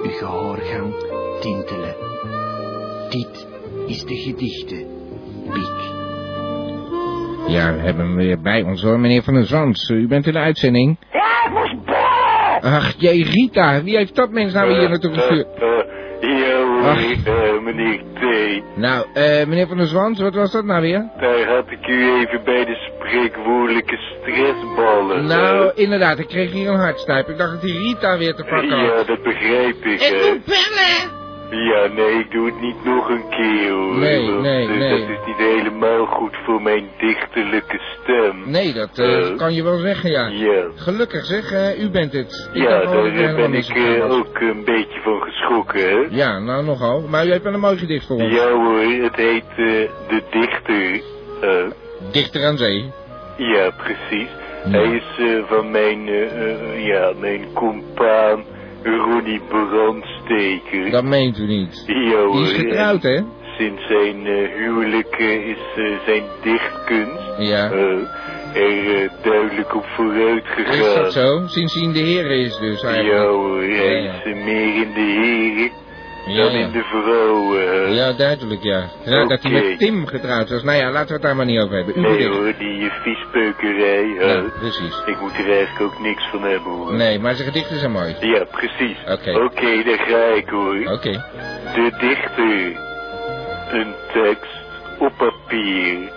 [0.02, 0.94] uw gehoorgang
[1.40, 1.94] tintelen.
[3.08, 3.46] Dit
[3.86, 6.00] is de gedichtenpiek.
[7.46, 9.88] Ja, we hebben hem weer bij ons hoor, meneer Van der Zand.
[9.88, 10.96] U bent in de uitzending.
[11.12, 12.74] Ja, ik moest bellen!
[12.74, 15.46] Ach, jee, Rita, wie heeft dat mens nou hier naartoe gestuurd?
[16.20, 17.26] ja hoor, Ach.
[17.26, 18.22] eh, meneer T.
[18.76, 21.10] Nou, eh, meneer Van der Zwans, wat was dat nou weer?
[21.20, 25.26] Daar had ik u even bij de spreekwoordelijke stressballen.
[25.26, 27.28] Nou, inderdaad, ik kreeg hier een hartstuip.
[27.28, 28.50] Ik dacht dat die Rita weer te eh.
[28.50, 28.98] pakken had.
[28.98, 30.00] Ja, dat begrijp ik.
[30.00, 30.30] Ik hè.
[30.30, 31.21] moet bellen!
[31.52, 33.98] Ja, nee, ik doe het niet nog een keer hoor.
[33.98, 34.90] Nee, nee, nee.
[34.90, 38.50] Dat is niet helemaal goed voor mijn dichterlijke stem.
[38.50, 40.30] Nee, dat eh, kan je wel zeggen, ja.
[40.76, 42.50] Gelukkig zeg, u bent het.
[42.52, 46.06] Ik Ja, daar ben ik eh, ook een beetje van geschrokken, hè?
[46.10, 47.00] Ja, nou nogal.
[47.00, 48.34] Maar u heeft wel een mooi gedicht voor ons.
[48.34, 49.66] Ja hoor, het heet eh,
[50.08, 51.00] De Dichter.
[52.12, 52.92] Dichter aan zee.
[53.36, 54.28] Ja, precies.
[54.64, 54.70] Ja.
[54.70, 56.04] Hij is van mijn,
[56.76, 58.44] ja, mijn compaan
[58.84, 59.40] Ronnie
[60.36, 60.90] Brandsteker.
[60.90, 61.84] Dat meent u niet.
[61.86, 62.32] Hoor.
[62.32, 63.20] Die is getrouwd, hè?
[63.58, 67.70] Sinds zijn eh, huwelijk eh, is eh, zijn dichtkunst Ja.
[68.54, 70.74] er duidelijk op vooruit gegaan.
[70.74, 71.46] Is dat zo?
[71.46, 73.28] Sinds hij in de heren is dus eigenlijk.
[73.28, 75.70] hoor, hij Ja, is meer in de heren
[76.26, 77.68] Ja, dan in de vrouwen.
[77.68, 77.84] hè.
[77.84, 78.88] Ja, duidelijk, ja.
[79.04, 80.62] ja Dat hij met Tim getrouwd was.
[80.62, 81.98] Nou ja, laten we het daar maar niet over hebben.
[81.98, 84.06] U Nee hoor, die uh, viespeukerij.
[84.06, 85.02] Ja, precies.
[85.06, 86.94] Ik moet er eigenlijk ook niks van hebben hoor.
[86.94, 88.16] Nee, maar zijn gedichten zijn mooi.
[88.20, 88.96] Ja, precies.
[89.08, 89.30] Oké.
[89.44, 90.92] Oké, daar ga ik hoor.
[90.92, 91.24] Oké.
[91.74, 92.80] De dichter.
[93.70, 94.60] Een tekst
[94.98, 96.10] op papier.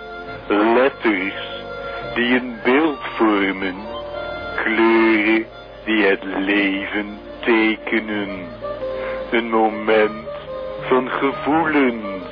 [0.48, 1.34] Letters
[2.14, 3.74] die een beeld vormen.
[4.64, 5.46] Kleuren
[5.84, 8.28] die het leven tekenen.
[9.30, 10.28] Een moment
[10.88, 12.24] van gevoelens.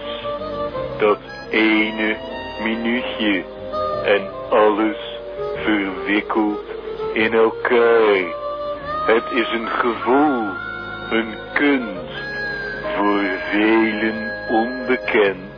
[0.99, 1.19] Dat
[1.51, 2.17] ene
[2.63, 3.45] minuutje
[4.05, 4.97] en alles
[5.65, 6.61] verwikkeld
[7.13, 8.25] in elkaar.
[9.07, 10.49] Het is een gevoel,
[11.11, 12.23] een kunst,
[12.97, 15.53] voor velen onbekend.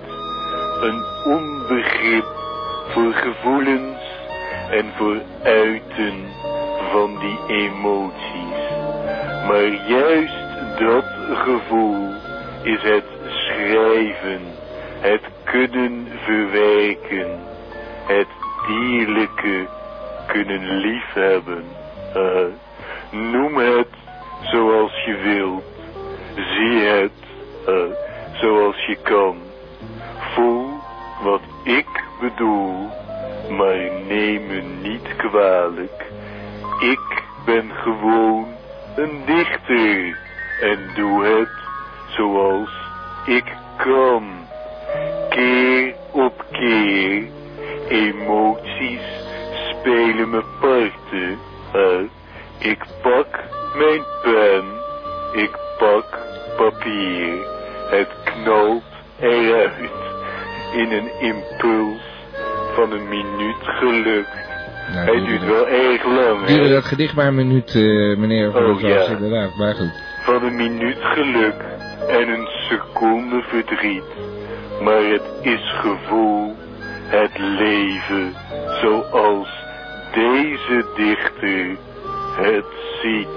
[0.81, 2.27] Een onbegrip
[2.89, 4.03] voor gevoelens
[4.71, 6.15] en voor uiten
[6.93, 8.71] van die emoties.
[9.47, 10.46] Maar juist
[10.79, 12.09] dat gevoel
[12.63, 14.41] is het schrijven,
[15.01, 17.41] het kunnen verwerken,
[18.07, 18.29] het
[18.67, 19.67] dierlijke
[20.27, 21.65] kunnen liefhebben.
[22.15, 22.47] Eh,
[23.11, 23.89] noem het
[24.43, 25.65] zoals je wilt,
[26.35, 27.13] zie het
[27.67, 27.75] eh,
[28.33, 29.37] zoals je kan.
[30.35, 30.69] Voel
[31.23, 32.89] wat ik bedoel,
[33.51, 36.05] maar neem me niet kwalijk.
[36.81, 38.47] Ik ben gewoon
[38.97, 40.25] een dichter
[40.61, 41.49] en doe het
[42.17, 42.71] zoals
[43.27, 43.45] ik
[43.77, 44.25] kan.
[45.29, 47.23] Keer op keer,
[47.89, 49.01] emoties
[49.71, 51.39] spelen me parten
[51.73, 52.11] uit.
[52.59, 53.27] Ik pak
[53.77, 54.65] mijn pen,
[55.33, 56.19] ik pak
[56.57, 57.35] papier.
[57.91, 58.83] Het knalt
[59.21, 59.91] eruit
[60.75, 62.01] in een impuls
[62.75, 64.27] van een minuut geluk.
[64.95, 66.45] Nou, Hij duurt wel erg lang?
[66.47, 69.05] Duurde dat gedicht maar een minuut, eh, meneer Van Oh, ja.
[69.05, 70.06] inderdaad, maar goed.
[70.27, 71.55] Van een minuut geluk
[72.09, 74.05] en een seconde verdriet.
[74.83, 76.55] Maar het is gevoel,
[77.07, 78.35] het leven,
[78.83, 79.49] zoals
[80.15, 81.77] deze dichter
[82.41, 82.65] het
[83.03, 83.29] ziet.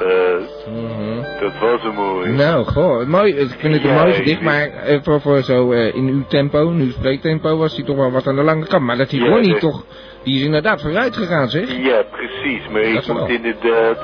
[0.00, 2.30] Eh, dat was hem mooi.
[2.30, 3.32] Nou, goh, mooi.
[3.34, 6.24] Ik vind het een Ja, mooi gedicht, maar eh, voor, voor zo eh, in uw
[6.28, 8.84] tempo, in uw spreektempo, was hij toch wel wat aan de lange kant.
[8.84, 9.84] Maar dat die Ja, Ronnie dat- toch,
[10.24, 11.76] die is inderdaad vooruit gegaan, zeg.
[11.76, 12.36] Ja, precies.
[12.72, 13.98] Maar Dat ik moet inderdaad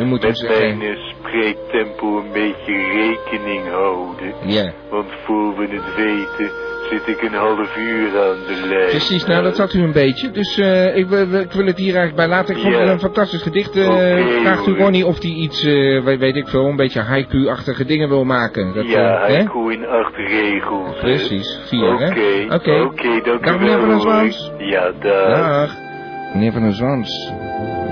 [0.00, 4.34] U moet hem met mijn eh, spreektempo een beetje rekening houden.
[4.46, 4.72] Ja.
[4.90, 6.50] Want voor we het weten
[6.90, 8.88] zit ik een half uur aan de lijn.
[8.88, 10.30] Precies, nou dat zat u een beetje.
[10.30, 12.54] Dus eh, ik, wil- ik wil het hier eigenlijk bij laten.
[12.56, 12.80] Ik vond Ja.
[12.80, 13.68] het een fantastisch gedicht.
[13.68, 14.76] Oké, vraagt u.
[14.76, 15.62] Ronnie of hij iets,
[16.04, 18.74] weet, ik veel, een beetje haiku-achtige dingen wil maken.
[18.74, 19.34] Dat, ja, eh, hè?
[19.34, 20.98] haiku in acht regels.
[21.00, 22.08] Precies, vier, hè?
[22.10, 22.80] Oké, Oké.
[22.82, 23.80] oké, dank u meneer wel.
[23.80, 24.00] Van der.
[24.00, 24.52] Zwans.
[24.58, 25.36] Ja, dag.
[25.38, 25.70] Dag.
[26.34, 27.32] Meneer Van der Zwans.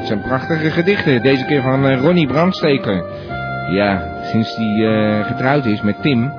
[0.00, 1.22] Het zijn prachtige gedichten.
[1.22, 3.04] Deze keer van eh, Ronnie Brandsteker.
[3.70, 6.32] Ja, sinds hij getrouwd is met Tim,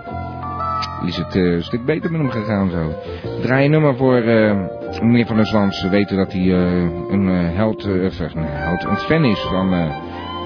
[1.06, 2.94] is het eh, een stuk beter met hem gegaan zo.
[3.42, 4.58] Draai een nummer voor eh,
[5.02, 5.82] meneer Van der Zwans.
[5.82, 9.40] We weten dat hij eh, een eh, held, eh, of, een held, een fan is
[9.40, 9.96] van eh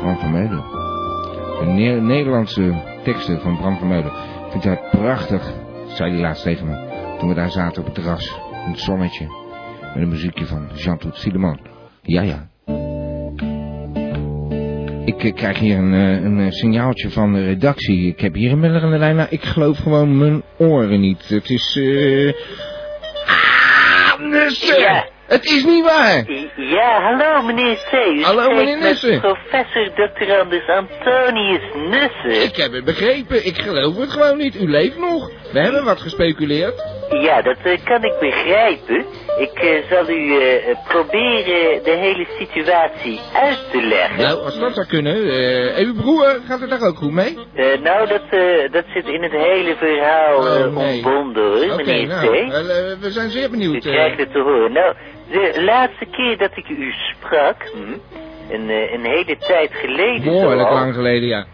[0.01, 0.63] Bram van Meulen.
[1.59, 2.73] De Ne- Nederlandse
[3.03, 4.11] teksten van Bram van Meulen.
[4.49, 5.53] Vindt hij prachtig,
[5.87, 6.77] zei hij laatst tegen me.
[7.19, 9.25] Toen we daar zaten op het terras, in het zonnetje.
[9.93, 11.59] Met een muziekje van Jean-Tout Sileman.
[12.01, 12.47] Ja, ja.
[15.05, 18.07] Ik eh, krijg hier een, eh, een eh, signaaltje van de redactie.
[18.07, 19.15] Ik heb hier een beller aan de lijn.
[19.15, 21.27] Nou, ik geloof gewoon mijn oren niet.
[21.27, 21.77] Het is...
[21.81, 22.33] eh
[23.25, 24.79] Ah, Nussen!
[24.79, 25.05] Ja.
[25.27, 26.31] Het is niet waar!
[26.55, 27.77] Ja, hallo meneer.
[27.93, 29.19] U Hallo, meneer Nussen.
[29.19, 32.43] Professor doctorandus Antonius Nussen.
[32.43, 33.45] Ik heb het begrepen.
[33.45, 34.55] Ik geloof het gewoon niet.
[34.61, 35.31] U leeft nog.
[35.51, 36.94] We hebben wat gespeculeerd.
[37.09, 39.05] Ja, dat eh, kan ik begrijpen.
[39.39, 44.17] Ik eh, zal u eh, proberen de hele situatie uit te leggen.
[44.21, 45.15] Nou, als dat zou kunnen.
[45.75, 47.37] en uw broer, gaat het daar ook goed mee?
[47.83, 48.21] Nou, dat,
[48.71, 50.93] dat zit in het hele verhaal Oh, nee.
[50.93, 52.29] ontbonden hoor, meneer nou,
[52.99, 53.85] we zijn zeer U benieuwd.
[53.85, 53.91] eh.
[53.91, 54.71] krijgt het te horen.
[54.71, 54.93] Nou,
[55.31, 57.97] de laatste keer dat ik u sprak, hm,
[58.53, 61.45] een, een hele tijd geleden Behoorlijk lang geleden, ja.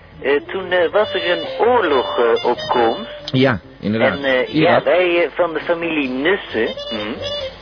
[0.47, 3.29] toen was er een oorlog op komst.
[3.31, 4.17] Ja, inderdaad.
[4.17, 7.13] En eh, ja, wij eh, van de familie Nussen, hm,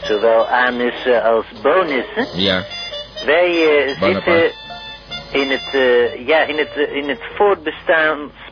[0.04, 2.64] zowel anussen als bonussen, Ja.
[3.26, 4.52] wij eh, zitten
[5.32, 5.78] in het,
[6.26, 7.22] ja, in het, in het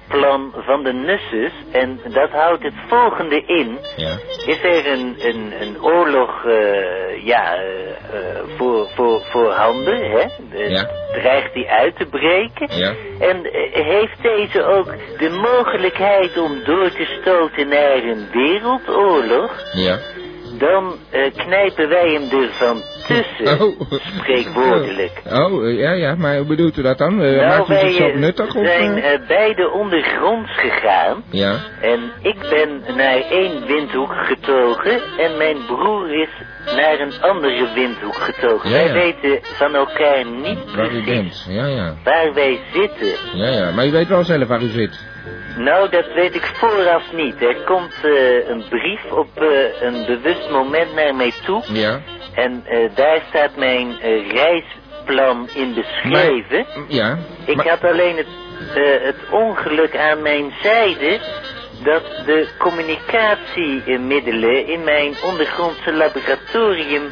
[0.08, 1.52] voortbestaansplan van de Nusses.
[1.72, 3.80] En dat houdt het volgende in.
[3.96, 4.18] Ja.
[4.46, 10.26] Is er een, een, een oorlog eh, ja, eh, eh, voor, voor, voor handen, hè?
[10.68, 10.90] Ja.
[11.12, 12.78] Dreigt die uit te breken?
[12.78, 12.94] Ja.
[13.20, 19.52] En heeft deze ook de mogelijkheid om door te stoten naar een wereldoorlog?
[19.74, 20.00] Ja.
[20.60, 20.96] Dan
[21.36, 23.92] knijpen wij hem ervan tussen, Oh.
[24.18, 25.22] spreekwoordelijk.
[25.32, 27.22] Oh, eh, ja, ja, maar hoe bedoelt u dat dan?
[27.22, 28.66] Eh, nou, maakt u zichzelf nuttig of...
[28.66, 29.14] zijn eh?
[29.14, 31.24] eh, beide ondergronds gegaan.
[31.30, 31.56] Ja.
[31.82, 36.30] En ik ben naar één windhoek getogen en mijn broer is
[36.76, 38.70] naar een andere windhoek getogen.
[38.70, 38.94] Ja, Wij ja.
[38.94, 41.46] weten van elkaar niet Waar u precies bent.
[41.50, 41.94] Ja, ja.
[42.04, 43.14] waar wij zitten.
[43.34, 43.72] Ja, ja.
[43.72, 45.06] Maar u weet wel zelf waar u zit.
[45.58, 47.42] Nou, dat weet ik vooraf niet.
[47.42, 47.94] Er komt
[48.48, 49.30] een brief op
[49.80, 51.64] een bewust moment naar mij toe.
[51.74, 52.00] Ja.
[52.38, 56.66] En eh, daar staat mijn eh, reisplan in beschreven.
[56.88, 57.18] Ja.
[57.46, 58.28] Ik maar- had alleen het,
[58.74, 61.20] eh, het ongeluk aan mijn zijde
[61.84, 67.04] dat de communicatiemiddelen in mijn ondergrondse laboratorium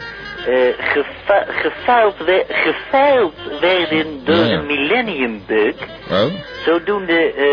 [0.77, 4.57] gefa gefeild, we- gefeild werden door Ja, ja.
[4.57, 5.75] een millennium bug.
[6.11, 6.25] Oh?
[6.65, 7.45] Zodoende eh,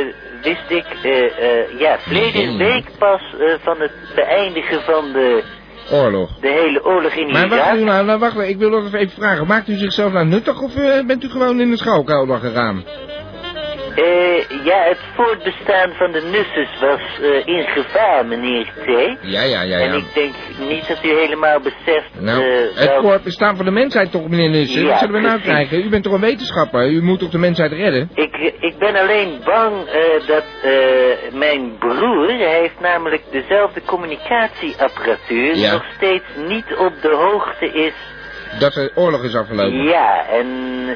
[0.43, 3.21] wist ik, eh, eh, ja, verleden week pas
[3.63, 5.43] van het beëindigen van de,
[5.93, 6.31] Oorlog.
[6.41, 7.77] de hele oorlog in Maar wacht Irak.
[7.77, 9.47] u nou, nou wacht, ik wil nog even vragen.
[9.47, 12.85] Maakt u zichzelf nou nuttig of eh, bent u gewoon in de schouwkelder gegaan?
[13.95, 18.87] Eh, ja, het voortbestaan van de Nusses was eh, in gevaar, meneer T.
[19.23, 23.57] Ja, ja, ja, En ik denk niet dat u helemaal beseft Nou, eh, het voortbestaan
[23.57, 24.83] van de mensheid toch, meneer Nussen?
[24.83, 25.53] Ja, Wat zullen we nou precies.
[25.53, 25.87] krijgen?
[25.87, 26.91] U bent toch een wetenschapper?
[26.91, 28.11] U moet toch de mensheid redden?
[28.15, 29.75] Ik, ik ben alleen bang
[30.27, 35.73] dat eh, mijn broer, hij heeft namelijk dezelfde communicatieapparatuur, Ja.
[35.73, 37.93] nog steeds niet op de hoogte is.
[38.59, 39.83] Dat de oorlog is afgelopen.
[39.83, 40.47] Ja, en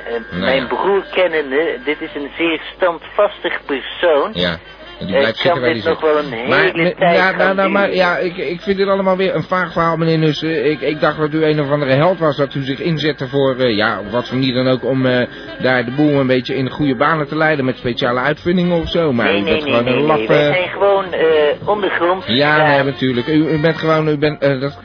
[0.06, 0.66] eh, mijn ja.
[0.66, 4.30] broer kennende, dit is een zeer standvastig persoon.
[4.32, 4.58] Ja.
[5.00, 6.00] En die blijft kan zitten waar die zit.
[6.00, 9.16] wel een hele maar, tijd ja, nou, nou, maar, ja, ik, ik vind dit allemaal
[9.16, 10.70] weer een vaag verhaal, meneer Nussen.
[10.70, 13.56] Ik, ik dacht dat u een of andere held was, dat u zich inzette voor,
[13.56, 15.26] eh, ja, wat voor manier dan ook, om eh,
[15.62, 18.88] daar de boel een beetje in de goede banen te leiden met speciale uitvindingen of
[18.88, 19.12] zo.
[19.12, 20.28] Maar nee, u nee, bent nee, gewoon nee, een nee.
[20.28, 22.26] Wij eh, zijn gewoon eh ondergronds.
[22.26, 23.26] ja, nee, natuurlijk.
[23.26, 24.78] U, u bent gewoon, u bent dat,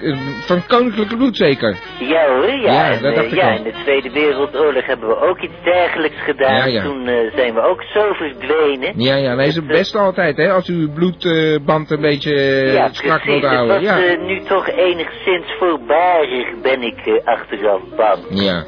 [0.45, 1.75] van koninklijke bloed zeker.
[1.99, 2.71] Ja hoor, ja.
[2.73, 3.57] Ja, en, dat dacht ik ja al.
[3.57, 6.55] in de Tweede Wereldoorlog hebben we ook iets dergelijks gedaan.
[6.55, 6.83] Ja, ja.
[6.83, 8.93] Toen zijn we ook zo verdwenen.
[8.95, 12.89] Ja, ja, nee, het beste altijd, hè, als u uw bloedband een beetje eh, ja,
[12.91, 13.75] strak wilt Het houden.
[13.75, 14.03] was Ja.
[14.03, 18.19] eh, nu toch enigszins voorbarig, ben ik eh, achteraf bang.
[18.29, 18.63] Ja.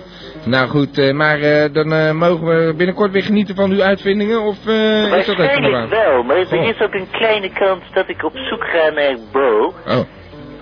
[0.46, 1.40] Nou goed, maar
[1.72, 6.24] dan mogen we binnenkort weer genieten van uw uitvindingen, of eh, is dat even wel,
[6.24, 6.68] maar er Goh.
[6.68, 9.74] is ook een kleine kans dat ik op zoek ga naar Bo.
[9.88, 10.00] Oh,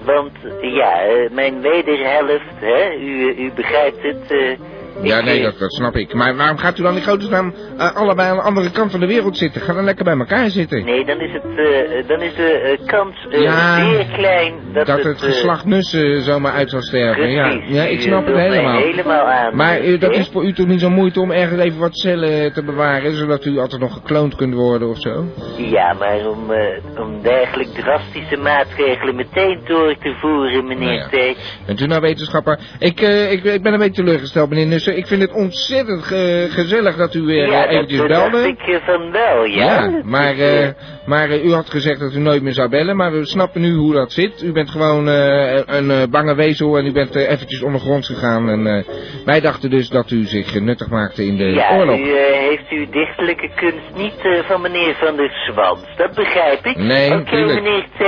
[0.06, 0.32] Want
[0.62, 0.94] ja,
[1.32, 4.58] mijn wederhelft, hè, u, u begrijpt het.
[5.02, 6.14] Ja, nee, dat, dat snap ik.
[6.14, 9.06] Maar waarom gaat u dan in grote eh, allebei aan de andere kant van de
[9.06, 9.62] wereld zitten?
[9.62, 10.86] Ga dan lekker bij elkaar zitten.
[10.86, 14.98] Nee, dan is, het, eh, dan is de eh, kans Ja, zeer klein dat, dat
[14.98, 15.06] het...
[15.06, 17.32] het geslacht Nussen zomaar uit zal sterven.
[17.32, 18.78] Ja, Precies, ja, ik snap het helemaal.
[18.78, 21.98] helemaal aan, Maar dat is voor u toch niet zo moeite om ergens even wat
[21.98, 25.26] cellen te bewaren, zodat u altijd nog gekloond kunt worden of zo?
[25.58, 26.54] Ja, maar om,
[27.00, 31.34] om dergelijke drastische maatregelen meteen door te voeren, meneer Nou ja.
[31.34, 31.38] T.
[31.66, 32.60] Bent u nou wetenschapper?
[32.80, 34.81] Ik, ik, ik ben een beetje teleurgesteld, meneer Nussen.
[34.88, 38.48] Ik vind het ontzettend ge- gezellig dat u weer ja, eh, eventjes dat belde.
[38.48, 40.02] ik eh, van wel, ja.
[40.04, 40.67] maar, eh,
[41.06, 43.74] maar eh, u had gezegd dat u nooit meer zou bellen, maar we snappen nu
[43.74, 44.44] hoe dat zit.
[44.44, 48.50] U bent gewoon een bange wezel en u bent eventjes ondergronds gegaan.
[48.50, 48.86] En
[49.26, 51.98] wij dachten dus dat u zich nuttig maakte in de Ja, oorlog.
[51.98, 56.78] u eh, heeft uw dichtelijke kunst niet van meneer Van der Zwans, dat begrijp ik.
[56.78, 57.62] Nee, Oké, tuurlijk.
[57.62, 58.02] meneer T,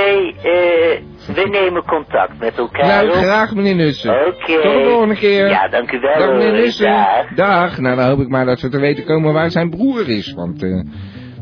[0.46, 4.28] eh, we nemen contact met elkaar Nou, graag meneer Nussen.
[4.28, 4.62] Oké.
[4.62, 5.48] Tot de volgende keer.
[5.48, 6.18] Ja, dank u wel.
[6.18, 6.52] Dag meneer.
[6.52, 6.86] Nussen.
[6.86, 7.28] Dag.
[7.36, 7.80] Dag.
[7.80, 10.34] Nou, dan hoop ik maar dat we te weten komen waar zijn broer is.
[10.34, 10.80] Want, eh,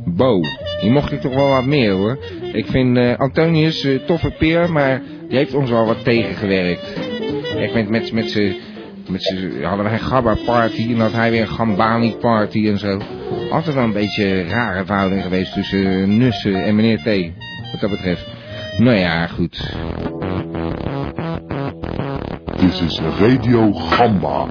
[0.05, 0.39] Bo,
[0.81, 2.17] die mocht ik toch wel wat meer hoor.
[2.53, 6.99] Ik vind eh, Antonius eh, toffe peer, maar die heeft ons wel wat tegengewerkt.
[7.57, 8.55] Ik met, met, met z'n...
[9.09, 12.77] Met z'n hadden wij een Gabba party en had hij weer een Gambani party en
[12.77, 12.99] zo.
[13.51, 17.05] Altijd wel een beetje rare verhouding geweest tussen Nussen en meneer T.
[17.71, 18.27] Wat dat betreft.
[18.77, 19.75] Nou ja, goed.
[22.59, 24.47] Dit is Radio Gamba.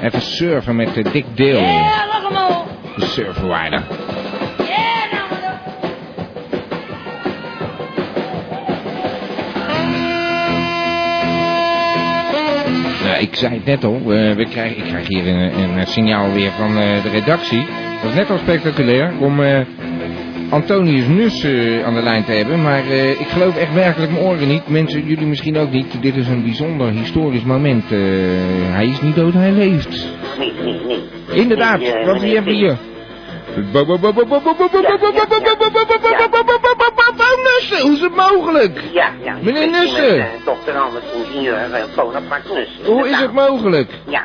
[0.00, 1.60] Even surfen met de Dick Dale.
[1.60, 2.96] Ja, lach hem op.
[2.96, 4.05] De surfwaarder.
[13.36, 16.50] Ik zei het net al, eh, we krijgen, ik krijg hier een, een signaal weer
[16.50, 17.66] van eh, de redactie.
[18.02, 19.60] Dat is net al spectaculair om eh,
[20.50, 22.62] Antonius Nus eh, aan de lijn te hebben.
[22.62, 24.68] Maar eh, ik geloof echt werkelijk mijn oren niet.
[24.68, 26.02] Mensen, jullie misschien ook niet.
[26.02, 27.84] Dit is een bijzonder historisch moment.
[27.84, 27.98] Eh,
[28.72, 30.06] hij is niet dood, hij leeft.
[30.38, 30.98] Nee, nee, nee.
[31.32, 32.76] Inderdaad, Nee, eh, want wie meneer hebben we hier?
[37.84, 38.80] Nussen, hoe is het mogelijk?
[38.92, 39.36] Ja, ja.
[39.42, 40.16] Meneer Nussen.
[40.18, 42.84] met, eh, dokter Anders, ingenieur, uh, Bonaparte Nussen.
[42.84, 43.90] Hoe is het mogelijk?
[44.08, 44.22] Ja.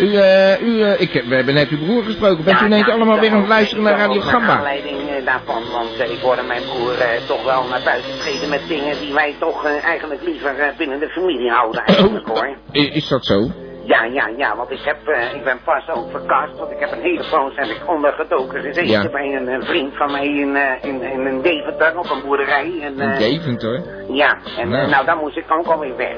[0.00, 2.44] U, eh, u, eh, ik heb, we hebben net uw broer gesproken.
[2.44, 4.56] Bent u ineens allemaal weer aan het luisteren naar Radio Naar Gamba?
[4.56, 8.48] aanleiding eh, daarvan, want eh, ik hoorde mijn broer eh, toch wel naar buiten treden
[8.48, 12.48] met dingen die wij toch eh, eigenlijk liever eh, binnen de familie houden eigenlijk hoor.
[12.72, 13.50] Is dat zo?
[13.90, 16.92] Ja, ja, ja, want ik heb, eh, ik ben pas ook verkast, want ik heb
[16.92, 19.10] een hele poos heb ik ondergedoken gezeten Ja.
[19.10, 22.80] bij een, eh, vriend van mij in, eh, in, in een Deventer op een boerderij.
[22.82, 23.82] En, In Deventer?
[24.08, 24.80] Ja, en Nou.
[24.80, 24.90] nou.
[24.90, 26.16] nou, dan moest ik ook alweer weg.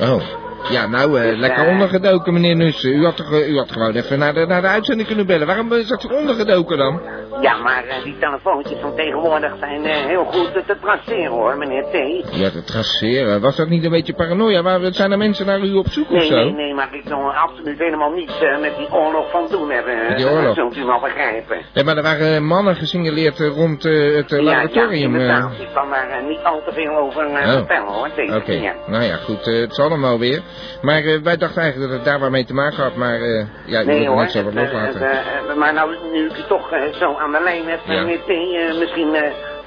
[0.00, 0.22] Oh.
[0.70, 2.90] Ja, nou, eh, Dus, lekker eh, ondergedoken, meneer Nussen.
[2.92, 5.46] U had, toch, eh, u had gewoon even naar de, naar de uitzending kunnen bellen.
[5.46, 7.00] Waarom is dat ondergedoken dan?
[7.40, 12.34] Ja, maar eh, die telefoontjes van tegenwoordig zijn heel goed te traceren hoor, meneer T.
[12.36, 13.40] Ja, te traceren.
[13.40, 14.62] Was dat niet een beetje paranoia?
[14.62, 16.34] Waar, zijn er mensen naar u op zoek of Nee, zo?
[16.34, 19.96] nee, nee, maar ik wil absoluut helemaal niets met die oorlog van doen hebben.
[20.08, 20.54] Met die oorlog?
[20.54, 21.56] zult u wel begrijpen.
[21.72, 25.18] Ja, maar er waren mannen gesignaleerd rond het laboratorium.
[25.20, 25.50] Ja, ja.
[25.58, 27.52] Ik kan daar niet al te veel over Oh.
[27.52, 28.74] vertellen hoor, Oké, dingen.
[28.86, 30.40] nou ja, goed, het zal allemaal weer.
[30.82, 33.46] Maar eh, wij dachten eigenlijk dat het daar waar mee te maken had, maar eh,
[33.64, 35.58] ja, u Nee wilde hoor, niet zo wat eh, loslaten.
[35.58, 38.02] maar nou, nu ik u toch zo aan de lijn heb, Ja.
[38.78, 39.16] misschien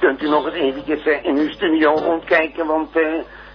[0.00, 3.02] kunt u nog eens eventjes in uw studio rondkijken, want eh,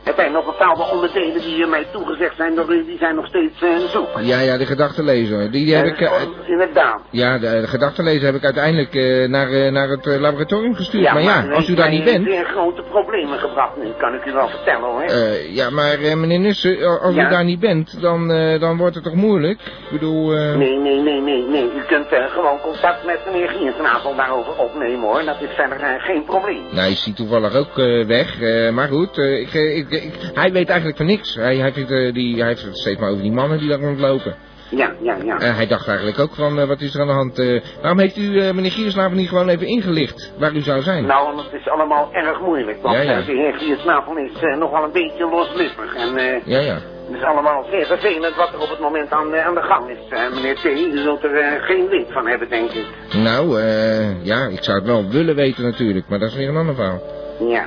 [0.04, 3.76] er zijn nog bepaalde onderdelen die mij toegezegd zijn u, die zijn nog steeds eh,
[3.78, 4.08] zoek.
[4.20, 5.52] Ja, ja, de gedachtenlezer.
[5.52, 6.00] Die, die heb Eh, ik...
[6.00, 7.00] eh, inderdaad.
[7.12, 8.94] ja, de, de gedachtenlezer heb ik uiteindelijk
[9.30, 11.14] naar, naar het laboratorium gestuurd.
[11.14, 12.26] maar ja, u als u daar niet bent...
[12.28, 15.04] zeer grote problemen gebracht nu, kan ik u wel vertellen hoor.
[15.52, 17.26] ja, maar meneer Nussen, als Ja.
[17.26, 18.28] u daar niet bent, dan,
[18.60, 19.60] dan wordt het toch moeilijk?
[19.62, 20.30] Ik bedoel...
[20.30, 21.64] Nee, nee, nee, nee, nee.
[21.64, 25.24] U kunt gewoon contact met meneer Giersnavel daarover opnemen hoor.
[25.26, 26.62] Dat is verder geen probleem.
[26.72, 27.76] Nou, is hij toevallig ook
[28.08, 28.40] weg.
[28.72, 31.36] maar goed, ik, ik, ik- hij weet eigenlijk van niks.
[31.36, 33.80] Hij, hij, vindt, eh, die, hij heeft het steeds maar over die mannen die daar
[33.80, 34.36] rondlopen.
[34.70, 35.38] Ja, ja, ja.
[35.40, 37.40] En hij dacht eigenlijk ook van, eh, wat is er aan de hand?
[37.40, 41.06] eh, waarom heeft u eh, meneer Giersnavel niet gewoon even ingelicht waar u zou zijn?
[41.06, 42.82] Nou, want het is allemaal erg moeilijk.
[42.82, 43.20] Want Ja, ja.
[43.20, 45.96] eh, de heer Giersnavel is eh, nogal een beetje loslippig.
[45.96, 46.74] En eh, Ja, ja.
[46.74, 49.90] het is allemaal zeer vervelend wat er op het moment aan, eh, aan de gang
[49.90, 49.98] is.
[50.10, 52.86] eh, meneer T, u zult er eh, geen wind van hebben, denk ik.
[53.24, 56.58] Nou, eh, ja, ik zou het wel willen weten natuurlijk, maar dat is weer een
[56.58, 57.02] ander verhaal.
[57.50, 57.66] Ja.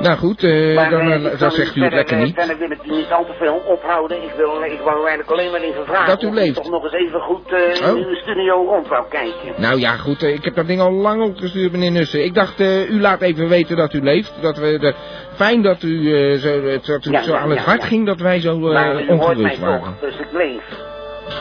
[0.00, 0.42] Nou goed,
[0.74, 2.34] Maar, dan, eh, eh, dan zegt u het lekker niet.
[2.34, 4.22] Verder wil ik u niet al te veel ophouden.
[4.22, 6.54] Ik, wil, ik wou eigenlijk alleen maar even vragen Dat u leeft.
[6.54, 7.96] toch nog eens even goed Oh.
[7.98, 9.52] in uw studio rond wou kijken.
[9.56, 12.24] Nou ja, goed, ik heb dat ding al lang opgestuurd, meneer Nussen.
[12.24, 14.32] Ik dacht, u laat even weten dat u leeft.
[14.40, 14.94] Dat we de...
[15.34, 16.04] Fijn dat u,
[16.38, 18.92] zo, dat u Ja, zo ja, aan het ja, hart ging dat wij zo maar
[18.92, 19.80] u hoort mij ongerust waren.
[19.80, 20.62] toch, dus ik leef.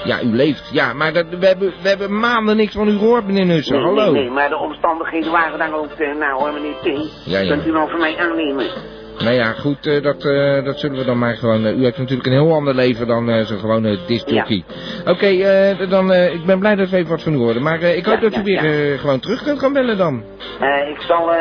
[0.04, 0.69] Ja, u leeft.
[0.71, 3.76] Ja, maar dat, we, hebben, we hebben maanden niks van u gehoord, meneer Nussen.
[3.76, 4.12] Nee, Hallo.
[4.12, 7.26] nee, nee, maar de omstandigheden waren daar ook, eh, nou hoor, meneer T.
[7.26, 7.48] Ja, ja.
[7.50, 8.65] Kunt u wel van mij aannemen.
[9.19, 11.65] Nou ja, goed, eh, dat, eh, dat zullen we dan maar gewoon...
[11.65, 14.63] u heeft natuurlijk een heel ander leven dan zo'n gewone discjockey.
[15.06, 15.28] Oké,
[15.89, 17.62] dan, ik ben blij dat we even wat van u horen.
[17.62, 20.24] Maar ik hoop Ja, dat u weer gewoon terug kunt gaan bellen dan.
[20.89, 21.34] Ik, zal,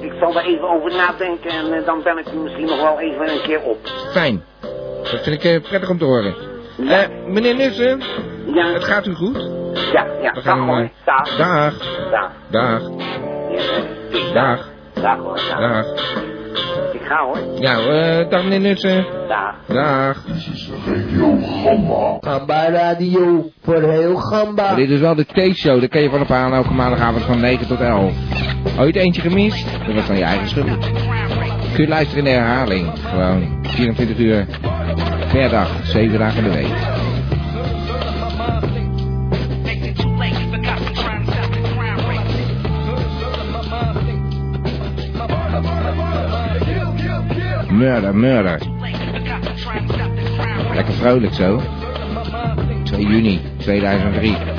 [0.00, 3.28] ik zal er even over nadenken en dan bel ik u misschien nog wel even
[3.28, 3.78] een keer op.
[4.12, 4.42] Fijn.
[5.02, 6.57] Dat vind ik prettig om te horen.
[6.86, 8.00] Eh, meneer Nussen,
[8.54, 8.72] Ja.
[8.72, 9.36] het gaat u goed?
[9.92, 10.78] Ja, ja, We dag gaan, hoor.
[10.78, 11.36] eh, Dag.
[11.36, 11.74] Dag.
[12.10, 12.30] Dag.
[12.50, 12.82] Dag.
[13.50, 14.68] Ja, Dag.
[14.94, 15.36] Dag hoor.
[15.50, 15.60] Dag.
[15.60, 15.86] Dag.
[16.92, 17.38] Ik ga hoor.
[17.60, 19.06] Ja, eh, dag meneer Nussen.
[19.28, 19.54] Dag.
[19.66, 20.24] Dag.
[20.86, 22.16] Radio Gamba.
[22.20, 24.62] Gamba Radio voor heel Gamba.
[24.62, 27.66] Maar dit is wel de T-show, dat kan je vanaf aan elke maandagavond van 9
[27.66, 28.12] tot 11.
[28.78, 29.66] Ooit eentje gemist?
[29.86, 30.90] Dat was dan je eigen schuld.
[31.72, 32.90] Kun je luisteren in de herhaling.
[32.98, 34.46] Gewoon 24 uur
[35.32, 37.06] per dag, 7 dagen in de week.
[47.70, 48.60] Murder, murder.
[50.74, 51.62] Lekker vrolijk zo.
[52.84, 54.57] 2 juni 2003.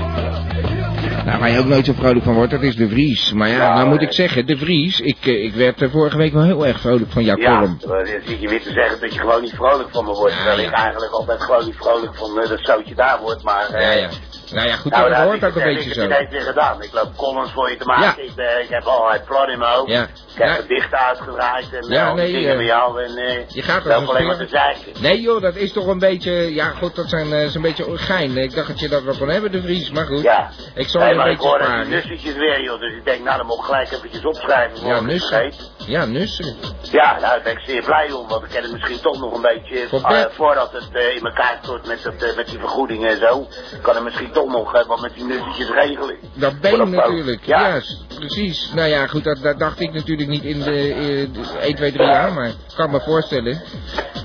[1.29, 3.33] Nou, waar je ook nooit zo vrolijk van wordt, dat is De Vries.
[3.33, 6.33] Maar ja, nou moet ik zeggen, De Vries, ik, eh, ik werd eh, vorige week
[6.33, 7.77] wel heel erg vrolijk van jouw Ja, column.
[7.87, 10.35] dan zit je weer te zeggen dat je gewoon niet vrolijk van me wordt.
[10.35, 13.43] Terwijl ik eigenlijk altijd gewoon niet vrolijk van eh, dat zoutje daar wordt.
[13.43, 14.09] Maar eh, Ja, ja.
[14.53, 16.01] Nou ja, goed, nou, dat hoort ik ook een beetje ik zo.
[16.01, 16.81] heb het weer gedaan.
[16.81, 18.23] Ik loop columns voor je te maken.
[18.23, 18.29] Ja.
[18.29, 19.91] Ik, ben- ik heb allerlei plannen in mijn hoofd.
[19.91, 20.03] Ja.
[20.03, 23.03] Ik heb gedichten uitgedraaid en Ja, al nee, dingen eh, bij jou.
[23.03, 25.01] En eh Je gaat er alleen een maar te zeiken.
[25.01, 28.37] Nee joh, dat is toch een beetje, ja goed, dat zijn eh, zo'n beetje gein.
[28.37, 30.21] Ik dacht dat je dat wel kon hebben, De Vries, maar goed.
[30.21, 30.49] Ja.
[30.75, 32.79] Ik zal maar ik hoor die nussetjes weer, joh.
[32.79, 34.85] Dus ik denk, nou, dan moet ik gelijk eventjes opschrijven.
[34.87, 35.53] Ja, nussen.
[35.77, 36.55] Ja, nussen.
[36.81, 39.33] Ja, nou, daar ben ik zeer blij om, want ik ken het misschien toch nog
[39.35, 43.09] een beetje, eh, voordat het eh, in elkaar stort met, dat, eh, met die vergoedingen
[43.09, 43.47] en zo,
[43.81, 46.15] kan er misschien toch nog wat met die nussetjes regelen.
[46.33, 46.89] Dat dat poot.
[46.89, 47.81] natuurlijk, Ja.
[48.15, 48.71] precies.
[48.75, 51.91] Nou ja, goed, dat, dat dacht ik natuurlijk niet in de, eh, de 1, 2,
[51.91, 53.61] 3 jaar, maar ik kan me voorstellen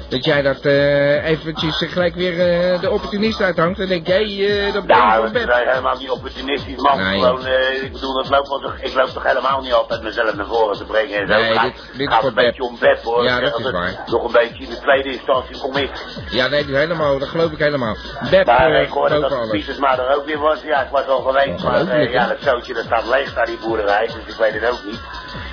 [0.09, 0.65] dat jij dat
[1.25, 2.37] eventjes gelijk weer
[2.81, 5.47] de opportunist uithangt en denk jij, dat been Nou, van bed.
[5.47, 6.99] ben helemaal niet opportunistisch, man.
[7.03, 7.19] Nee.
[7.21, 10.35] Gewoon, eh, ik bedoel, dat loopt wel toch, ik loop toch helemaal niet altijd mezelf
[10.35, 11.35] naar voren te brengen en zo.
[11.35, 13.25] Nee, Het gaat, dit- dit gaat voor een beetje om Beb, hoor.
[13.25, 14.03] Ja, dat is waar.
[14.07, 15.91] Nog een beetje in de tweede instantie kom ik.
[16.31, 17.97] Ja, nee, helemaal, dat geloof ik helemaal.
[18.31, 19.51] Beb, Maar eh, ik hoorde dat.
[19.51, 20.63] Pieters maar er ook weer was.
[20.63, 23.59] Ja, ik was al geweest, maar eh, ja, dat zootje dat staat leeg daar, die
[23.67, 25.01] boerderij, dus ik weet het ook niet.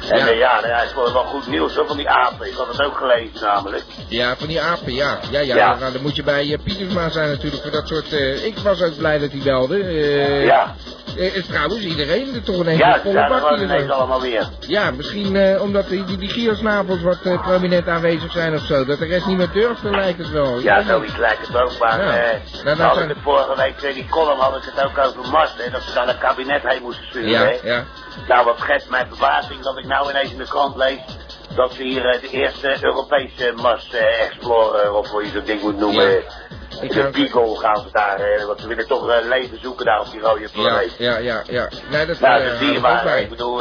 [0.09, 0.25] En Ja.
[0.25, 2.47] ja, ja, nou, ja ik vond het wel goed nieuws hoor, van die apen.
[2.47, 3.83] Ik had het ook gelezen namelijk.
[4.07, 5.19] Ja, van die apen, ja.
[5.31, 5.75] Ja, ja, Ja.
[5.75, 8.13] Nou, dan moet je bij eh, Pietersma zijn natuurlijk voor dat soort...
[8.13, 9.79] eh, ik was ook blij dat hij belde.
[9.83, 10.75] eh, Ja.
[11.17, 14.49] eh, is trouwens iedereen er toch ineens Ja, een volle er bak ineens allemaal weer.
[14.59, 18.85] Ja, misschien eh, omdat die, die, die giersnavels wat eh, prominent aanwezig zijn of zo.
[18.85, 20.59] Dat de rest niet meer durft, dan lijkt het wel.
[20.59, 22.15] Ja, zoiets lijkt het ook, maar Ja.
[22.17, 24.97] eh Nou, nou, dat zijn- het vorige week, in die column had ik het ook
[24.97, 27.29] over mast, hè, dat ze naar het kabinet heen moesten sturen.
[27.29, 27.57] Ja, hè.
[27.63, 27.83] ja.
[28.27, 31.01] Nou, wat schetst mijn verbazing dat ik nou ineens in de krant lees
[31.55, 35.61] dat ze hier eh, de eerste Europese Mars eh, Explorer, of hoe je dat ding
[35.61, 36.17] moet noemen, Ja.
[36.17, 40.11] eh, de Beagle gaan ze daar, eh, want ze willen toch leven zoeken daar op
[40.11, 40.95] die rode planeet.
[40.97, 41.67] ja, ja, ja.
[41.89, 43.17] Nee, dat, Nou, dat zie je ik maar.
[43.19, 43.57] Ik bedoel,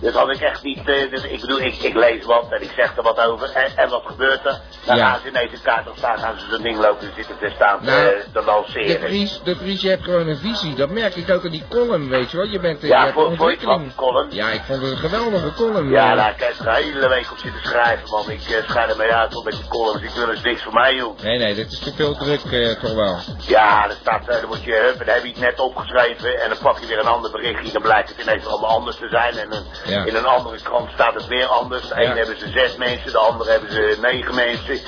[0.00, 0.86] dat had ik echt niet.
[0.86, 3.50] dat- ik bedoel, ik, ik lees wat en ik zeg er wat over.
[3.54, 4.60] En, en wat gebeurt er?
[4.86, 5.10] Dan Ja.
[5.10, 7.78] gaan ze ineens een kaart op staan, gaan ze zo'n ding lopen zitten te staan
[7.80, 9.00] te, Nou, te De lanceren.
[9.08, 10.74] Vries, de Vries, je hebt gewoon een visie.
[10.74, 12.46] Dat merk ik ook aan die column, weet je wel.
[12.46, 13.56] Je bent Ja, je voor- voor je
[13.96, 14.26] column?
[14.30, 15.90] Ja, ik vond het een geweldige column.
[15.90, 16.16] Ja, eh.
[16.16, 18.30] nou, ik heb er een hele week op zitten schrijven, man.
[18.30, 20.02] Ik uh, schrijf ermee uit op met die columns.
[20.02, 21.18] Ik wil eens niks voor mij, joh.
[21.22, 23.18] Nee, nee, dit is te veel druk, eh, toch wel.
[23.38, 26.42] Ja, er staat, eh, dan moet je, hup, en dan heb je het net opgeschreven
[26.42, 27.72] en dan pak je weer een ander berichtje.
[27.72, 29.36] Dan blijkt het ineens allemaal anders te zijn.
[29.38, 30.04] En een- Ja.
[30.04, 31.88] in een andere krant staat het weer anders.
[31.88, 32.10] De Ja.
[32.10, 34.78] een hebben ze zes mensen, de andere hebben ze negen mensen.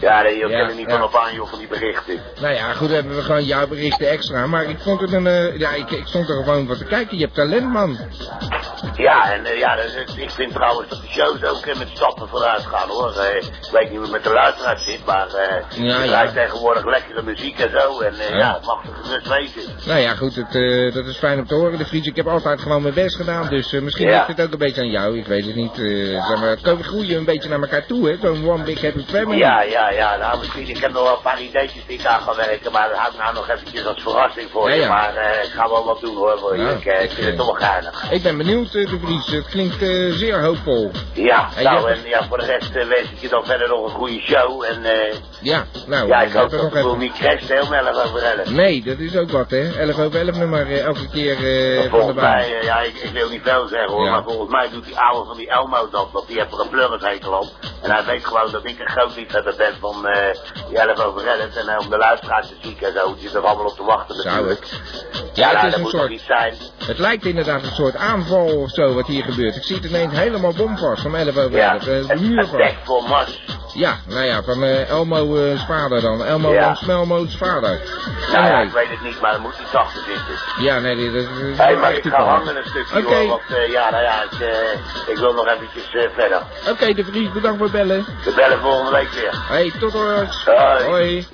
[0.00, 2.20] Ja, je Ja, kan er niet van op aan, joh, van die berichten.
[2.40, 4.46] Nou ja, goed, dan hebben we gewoon jouw berichten extra.
[4.46, 5.58] Maar ik vond het een...
[5.58, 7.16] ja, ik, ik stond er gewoon voor te kijken.
[7.16, 7.98] Je hebt talent, man.
[8.96, 12.66] Ja, en ja, dat is- ik vind trouwens dat de shows ook met stappen vooruit
[12.66, 13.12] gaan, hoor.
[13.16, 17.22] Eh, ik weet niet hoe het met de luisteraars zit, maar eh Ja, tegenwoordig lekkere
[17.22, 18.00] muziek en zo.
[18.00, 18.36] En eh, Ja.
[18.36, 19.74] ja, het mag er gerust weten.
[19.86, 20.52] Nou ja, goed, het,
[20.94, 22.06] dat is fijn om te horen, de Vries.
[22.06, 24.90] Ik heb altijd gewoon mijn best gedaan, dus misschien ligt het ook een beetje aan
[24.90, 25.18] jou.
[25.18, 25.74] Ik weet het niet.
[25.74, 28.16] zeg maar, het groeien een beetje naar elkaar toe, hè.
[28.22, 29.38] Zo'n one big happy family.
[29.38, 32.20] Ja, ja, ja, nou misschien, ik heb nog wel een paar ideetjes die ik aan
[32.20, 34.88] ga werken, maar dat hou ik nou nog eventjes als verrassing voor Ja, je.
[34.88, 35.14] Maar
[35.44, 36.62] ik ga wel wat doen hoor, voor je.
[36.62, 38.10] Nou, ik, vind het toch wel geinig.
[38.10, 39.26] Ik ben benieuwd, de Vries.
[39.26, 39.76] Het klinkt
[40.18, 40.90] zeer hoopvol.
[41.12, 43.84] Ja, En nou en ja, voor de rest eh, wens ik je dan verder nog
[43.84, 44.64] een goede show.
[44.64, 48.04] En eh, Ja, nou, ja, ik hoop dat wel even- niet crasht, hè, om 11
[48.06, 48.50] over 11.
[48.50, 49.78] Nee, dat is ook wat, hè.
[49.78, 51.36] 11 over 11 nummer eh, elke keer
[51.90, 52.14] van de baan.
[52.14, 54.10] mij, ja, ik, ik wil niet veel zeggen hoor, Ja.
[54.10, 56.68] maar volgens mij doet die oude van die Elmo dat, want die heeft er een
[56.68, 57.48] pleurishekel op.
[57.82, 60.06] En hij weet gewoon dat ik een groot liefhebber ben van
[60.68, 63.40] die 11 over 11 en om de luisteraars te zieken en zo, die zit er
[63.46, 64.66] allemaal op te wachten Zou natuurlijk.
[65.34, 66.08] Ja, Ja, nou, is dat een moet soort...
[66.10, 66.54] niet zijn.
[66.86, 69.56] Het lijkt inderdaad een soort aanval of zo wat hier gebeurt.
[69.56, 71.86] Ik zie het ineens helemaal bomvast om 11 over Ja, 11.
[71.86, 73.08] eh, het, muur vast.
[73.08, 73.44] Mars.
[73.74, 76.24] Ja, nou ja, van eh, Elmo's vader dan.
[76.24, 76.74] Elmo Ja.
[76.74, 77.80] Smelmo's vader.
[78.32, 80.64] Nou ja, ik weet het niet, maar er moet iets achter zitten.
[80.64, 81.24] Ja, nee, dit is,
[81.56, 83.14] Hé, wel maar ik ga hangen een stukje Oké.
[83.14, 86.42] hoor, want eh, ja, nou ja, ik, eh, ik wil nog eventjes eh, verder.
[86.70, 88.04] Oké, de Vries, bedankt voor het bellen.
[88.24, 89.42] We bellen volgende week weer.
[89.48, 90.44] Hey, tot hoors.
[90.44, 90.84] Hoi.
[90.84, 91.26] Hoi.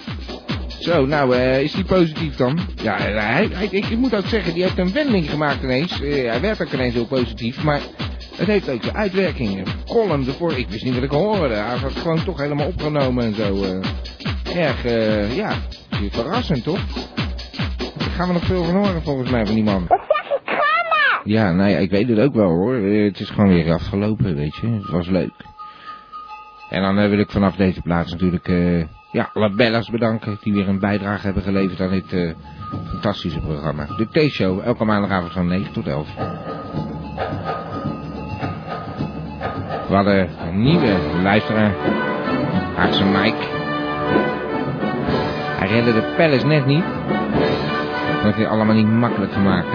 [0.81, 2.59] Zo, nou, eh, is die positief dan?
[2.83, 6.01] Ja, hij, ik, ik moet ook zeggen, die heeft een wending gemaakt ineens.
[6.03, 7.81] Eh, hij werd ook ineens heel positief, maar
[8.37, 9.59] het heeft ook de uitwerking.
[9.59, 11.55] Een column ervoor, ik wist niet wat ik hoorde.
[11.55, 13.63] Hij had gewoon toch helemaal opgenomen en zo.
[13.65, 14.57] eh.
[14.57, 15.53] erg, eh, ja,
[16.11, 16.81] verrassend toch?
[17.99, 19.85] Daar gaan we nog veel van horen volgens mij van die man.
[19.89, 20.41] Wat zeg ik?
[20.45, 20.55] Ga
[20.89, 21.21] maar!
[21.25, 22.75] Ja, nou ja, ik weet het ook wel hoor.
[22.75, 24.67] Het is gewoon weer afgelopen, weet je.
[24.67, 25.33] Het was leuk.
[26.71, 30.69] En dan wil ik vanaf deze plaats natuurlijk eh, ja, alle bellers bedanken die weer
[30.69, 32.31] een bijdrage hebben geleverd aan dit eh,
[32.91, 33.87] fantastische programma.
[33.97, 36.09] De T-show, elke maandagavond van 9 tot 11.
[39.89, 41.75] We hadden een nieuwe luisteraar,
[42.77, 43.57] Haakse Mike.
[45.59, 46.85] Hij redde de palace net niet.
[48.23, 49.73] Dat hij allemaal niet makkelijk gemaakt.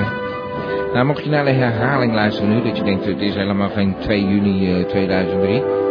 [0.94, 3.96] Nou, mocht je naar de herhaling luisteren nu, dat je denkt het is helemaal geen
[4.00, 5.83] 2 juni eh, 2003.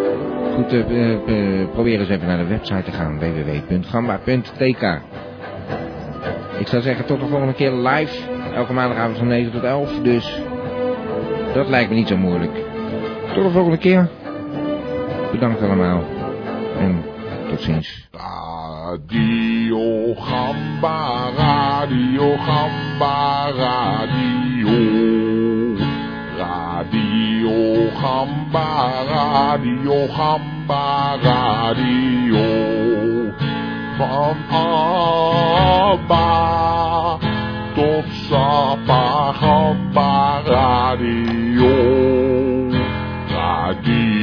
[0.55, 5.00] Goed, eh, eh, eh, probeer eens even naar de website te gaan, www.gamba.tk.
[6.59, 8.18] Ik zou zeggen tot de volgende keer live,
[8.55, 10.42] elke maandagavond van 9 tot 11, dus
[11.55, 12.53] dat lijkt me niet zo moeilijk.
[13.34, 14.09] Tot de volgende keer.
[15.32, 16.05] Bedankt allemaal
[16.78, 17.03] en
[17.48, 18.09] tot ziens.
[18.11, 23.50] Radio Gamba, Radio Gamba.
[23.50, 25.12] Radio
[28.03, 32.50] Gamba, Radio Gamba, Radio.
[33.96, 34.36] Van
[35.90, 36.28] Abba
[37.74, 39.32] tot Sapa
[40.44, 41.76] Radio.
[43.30, 44.22] Radio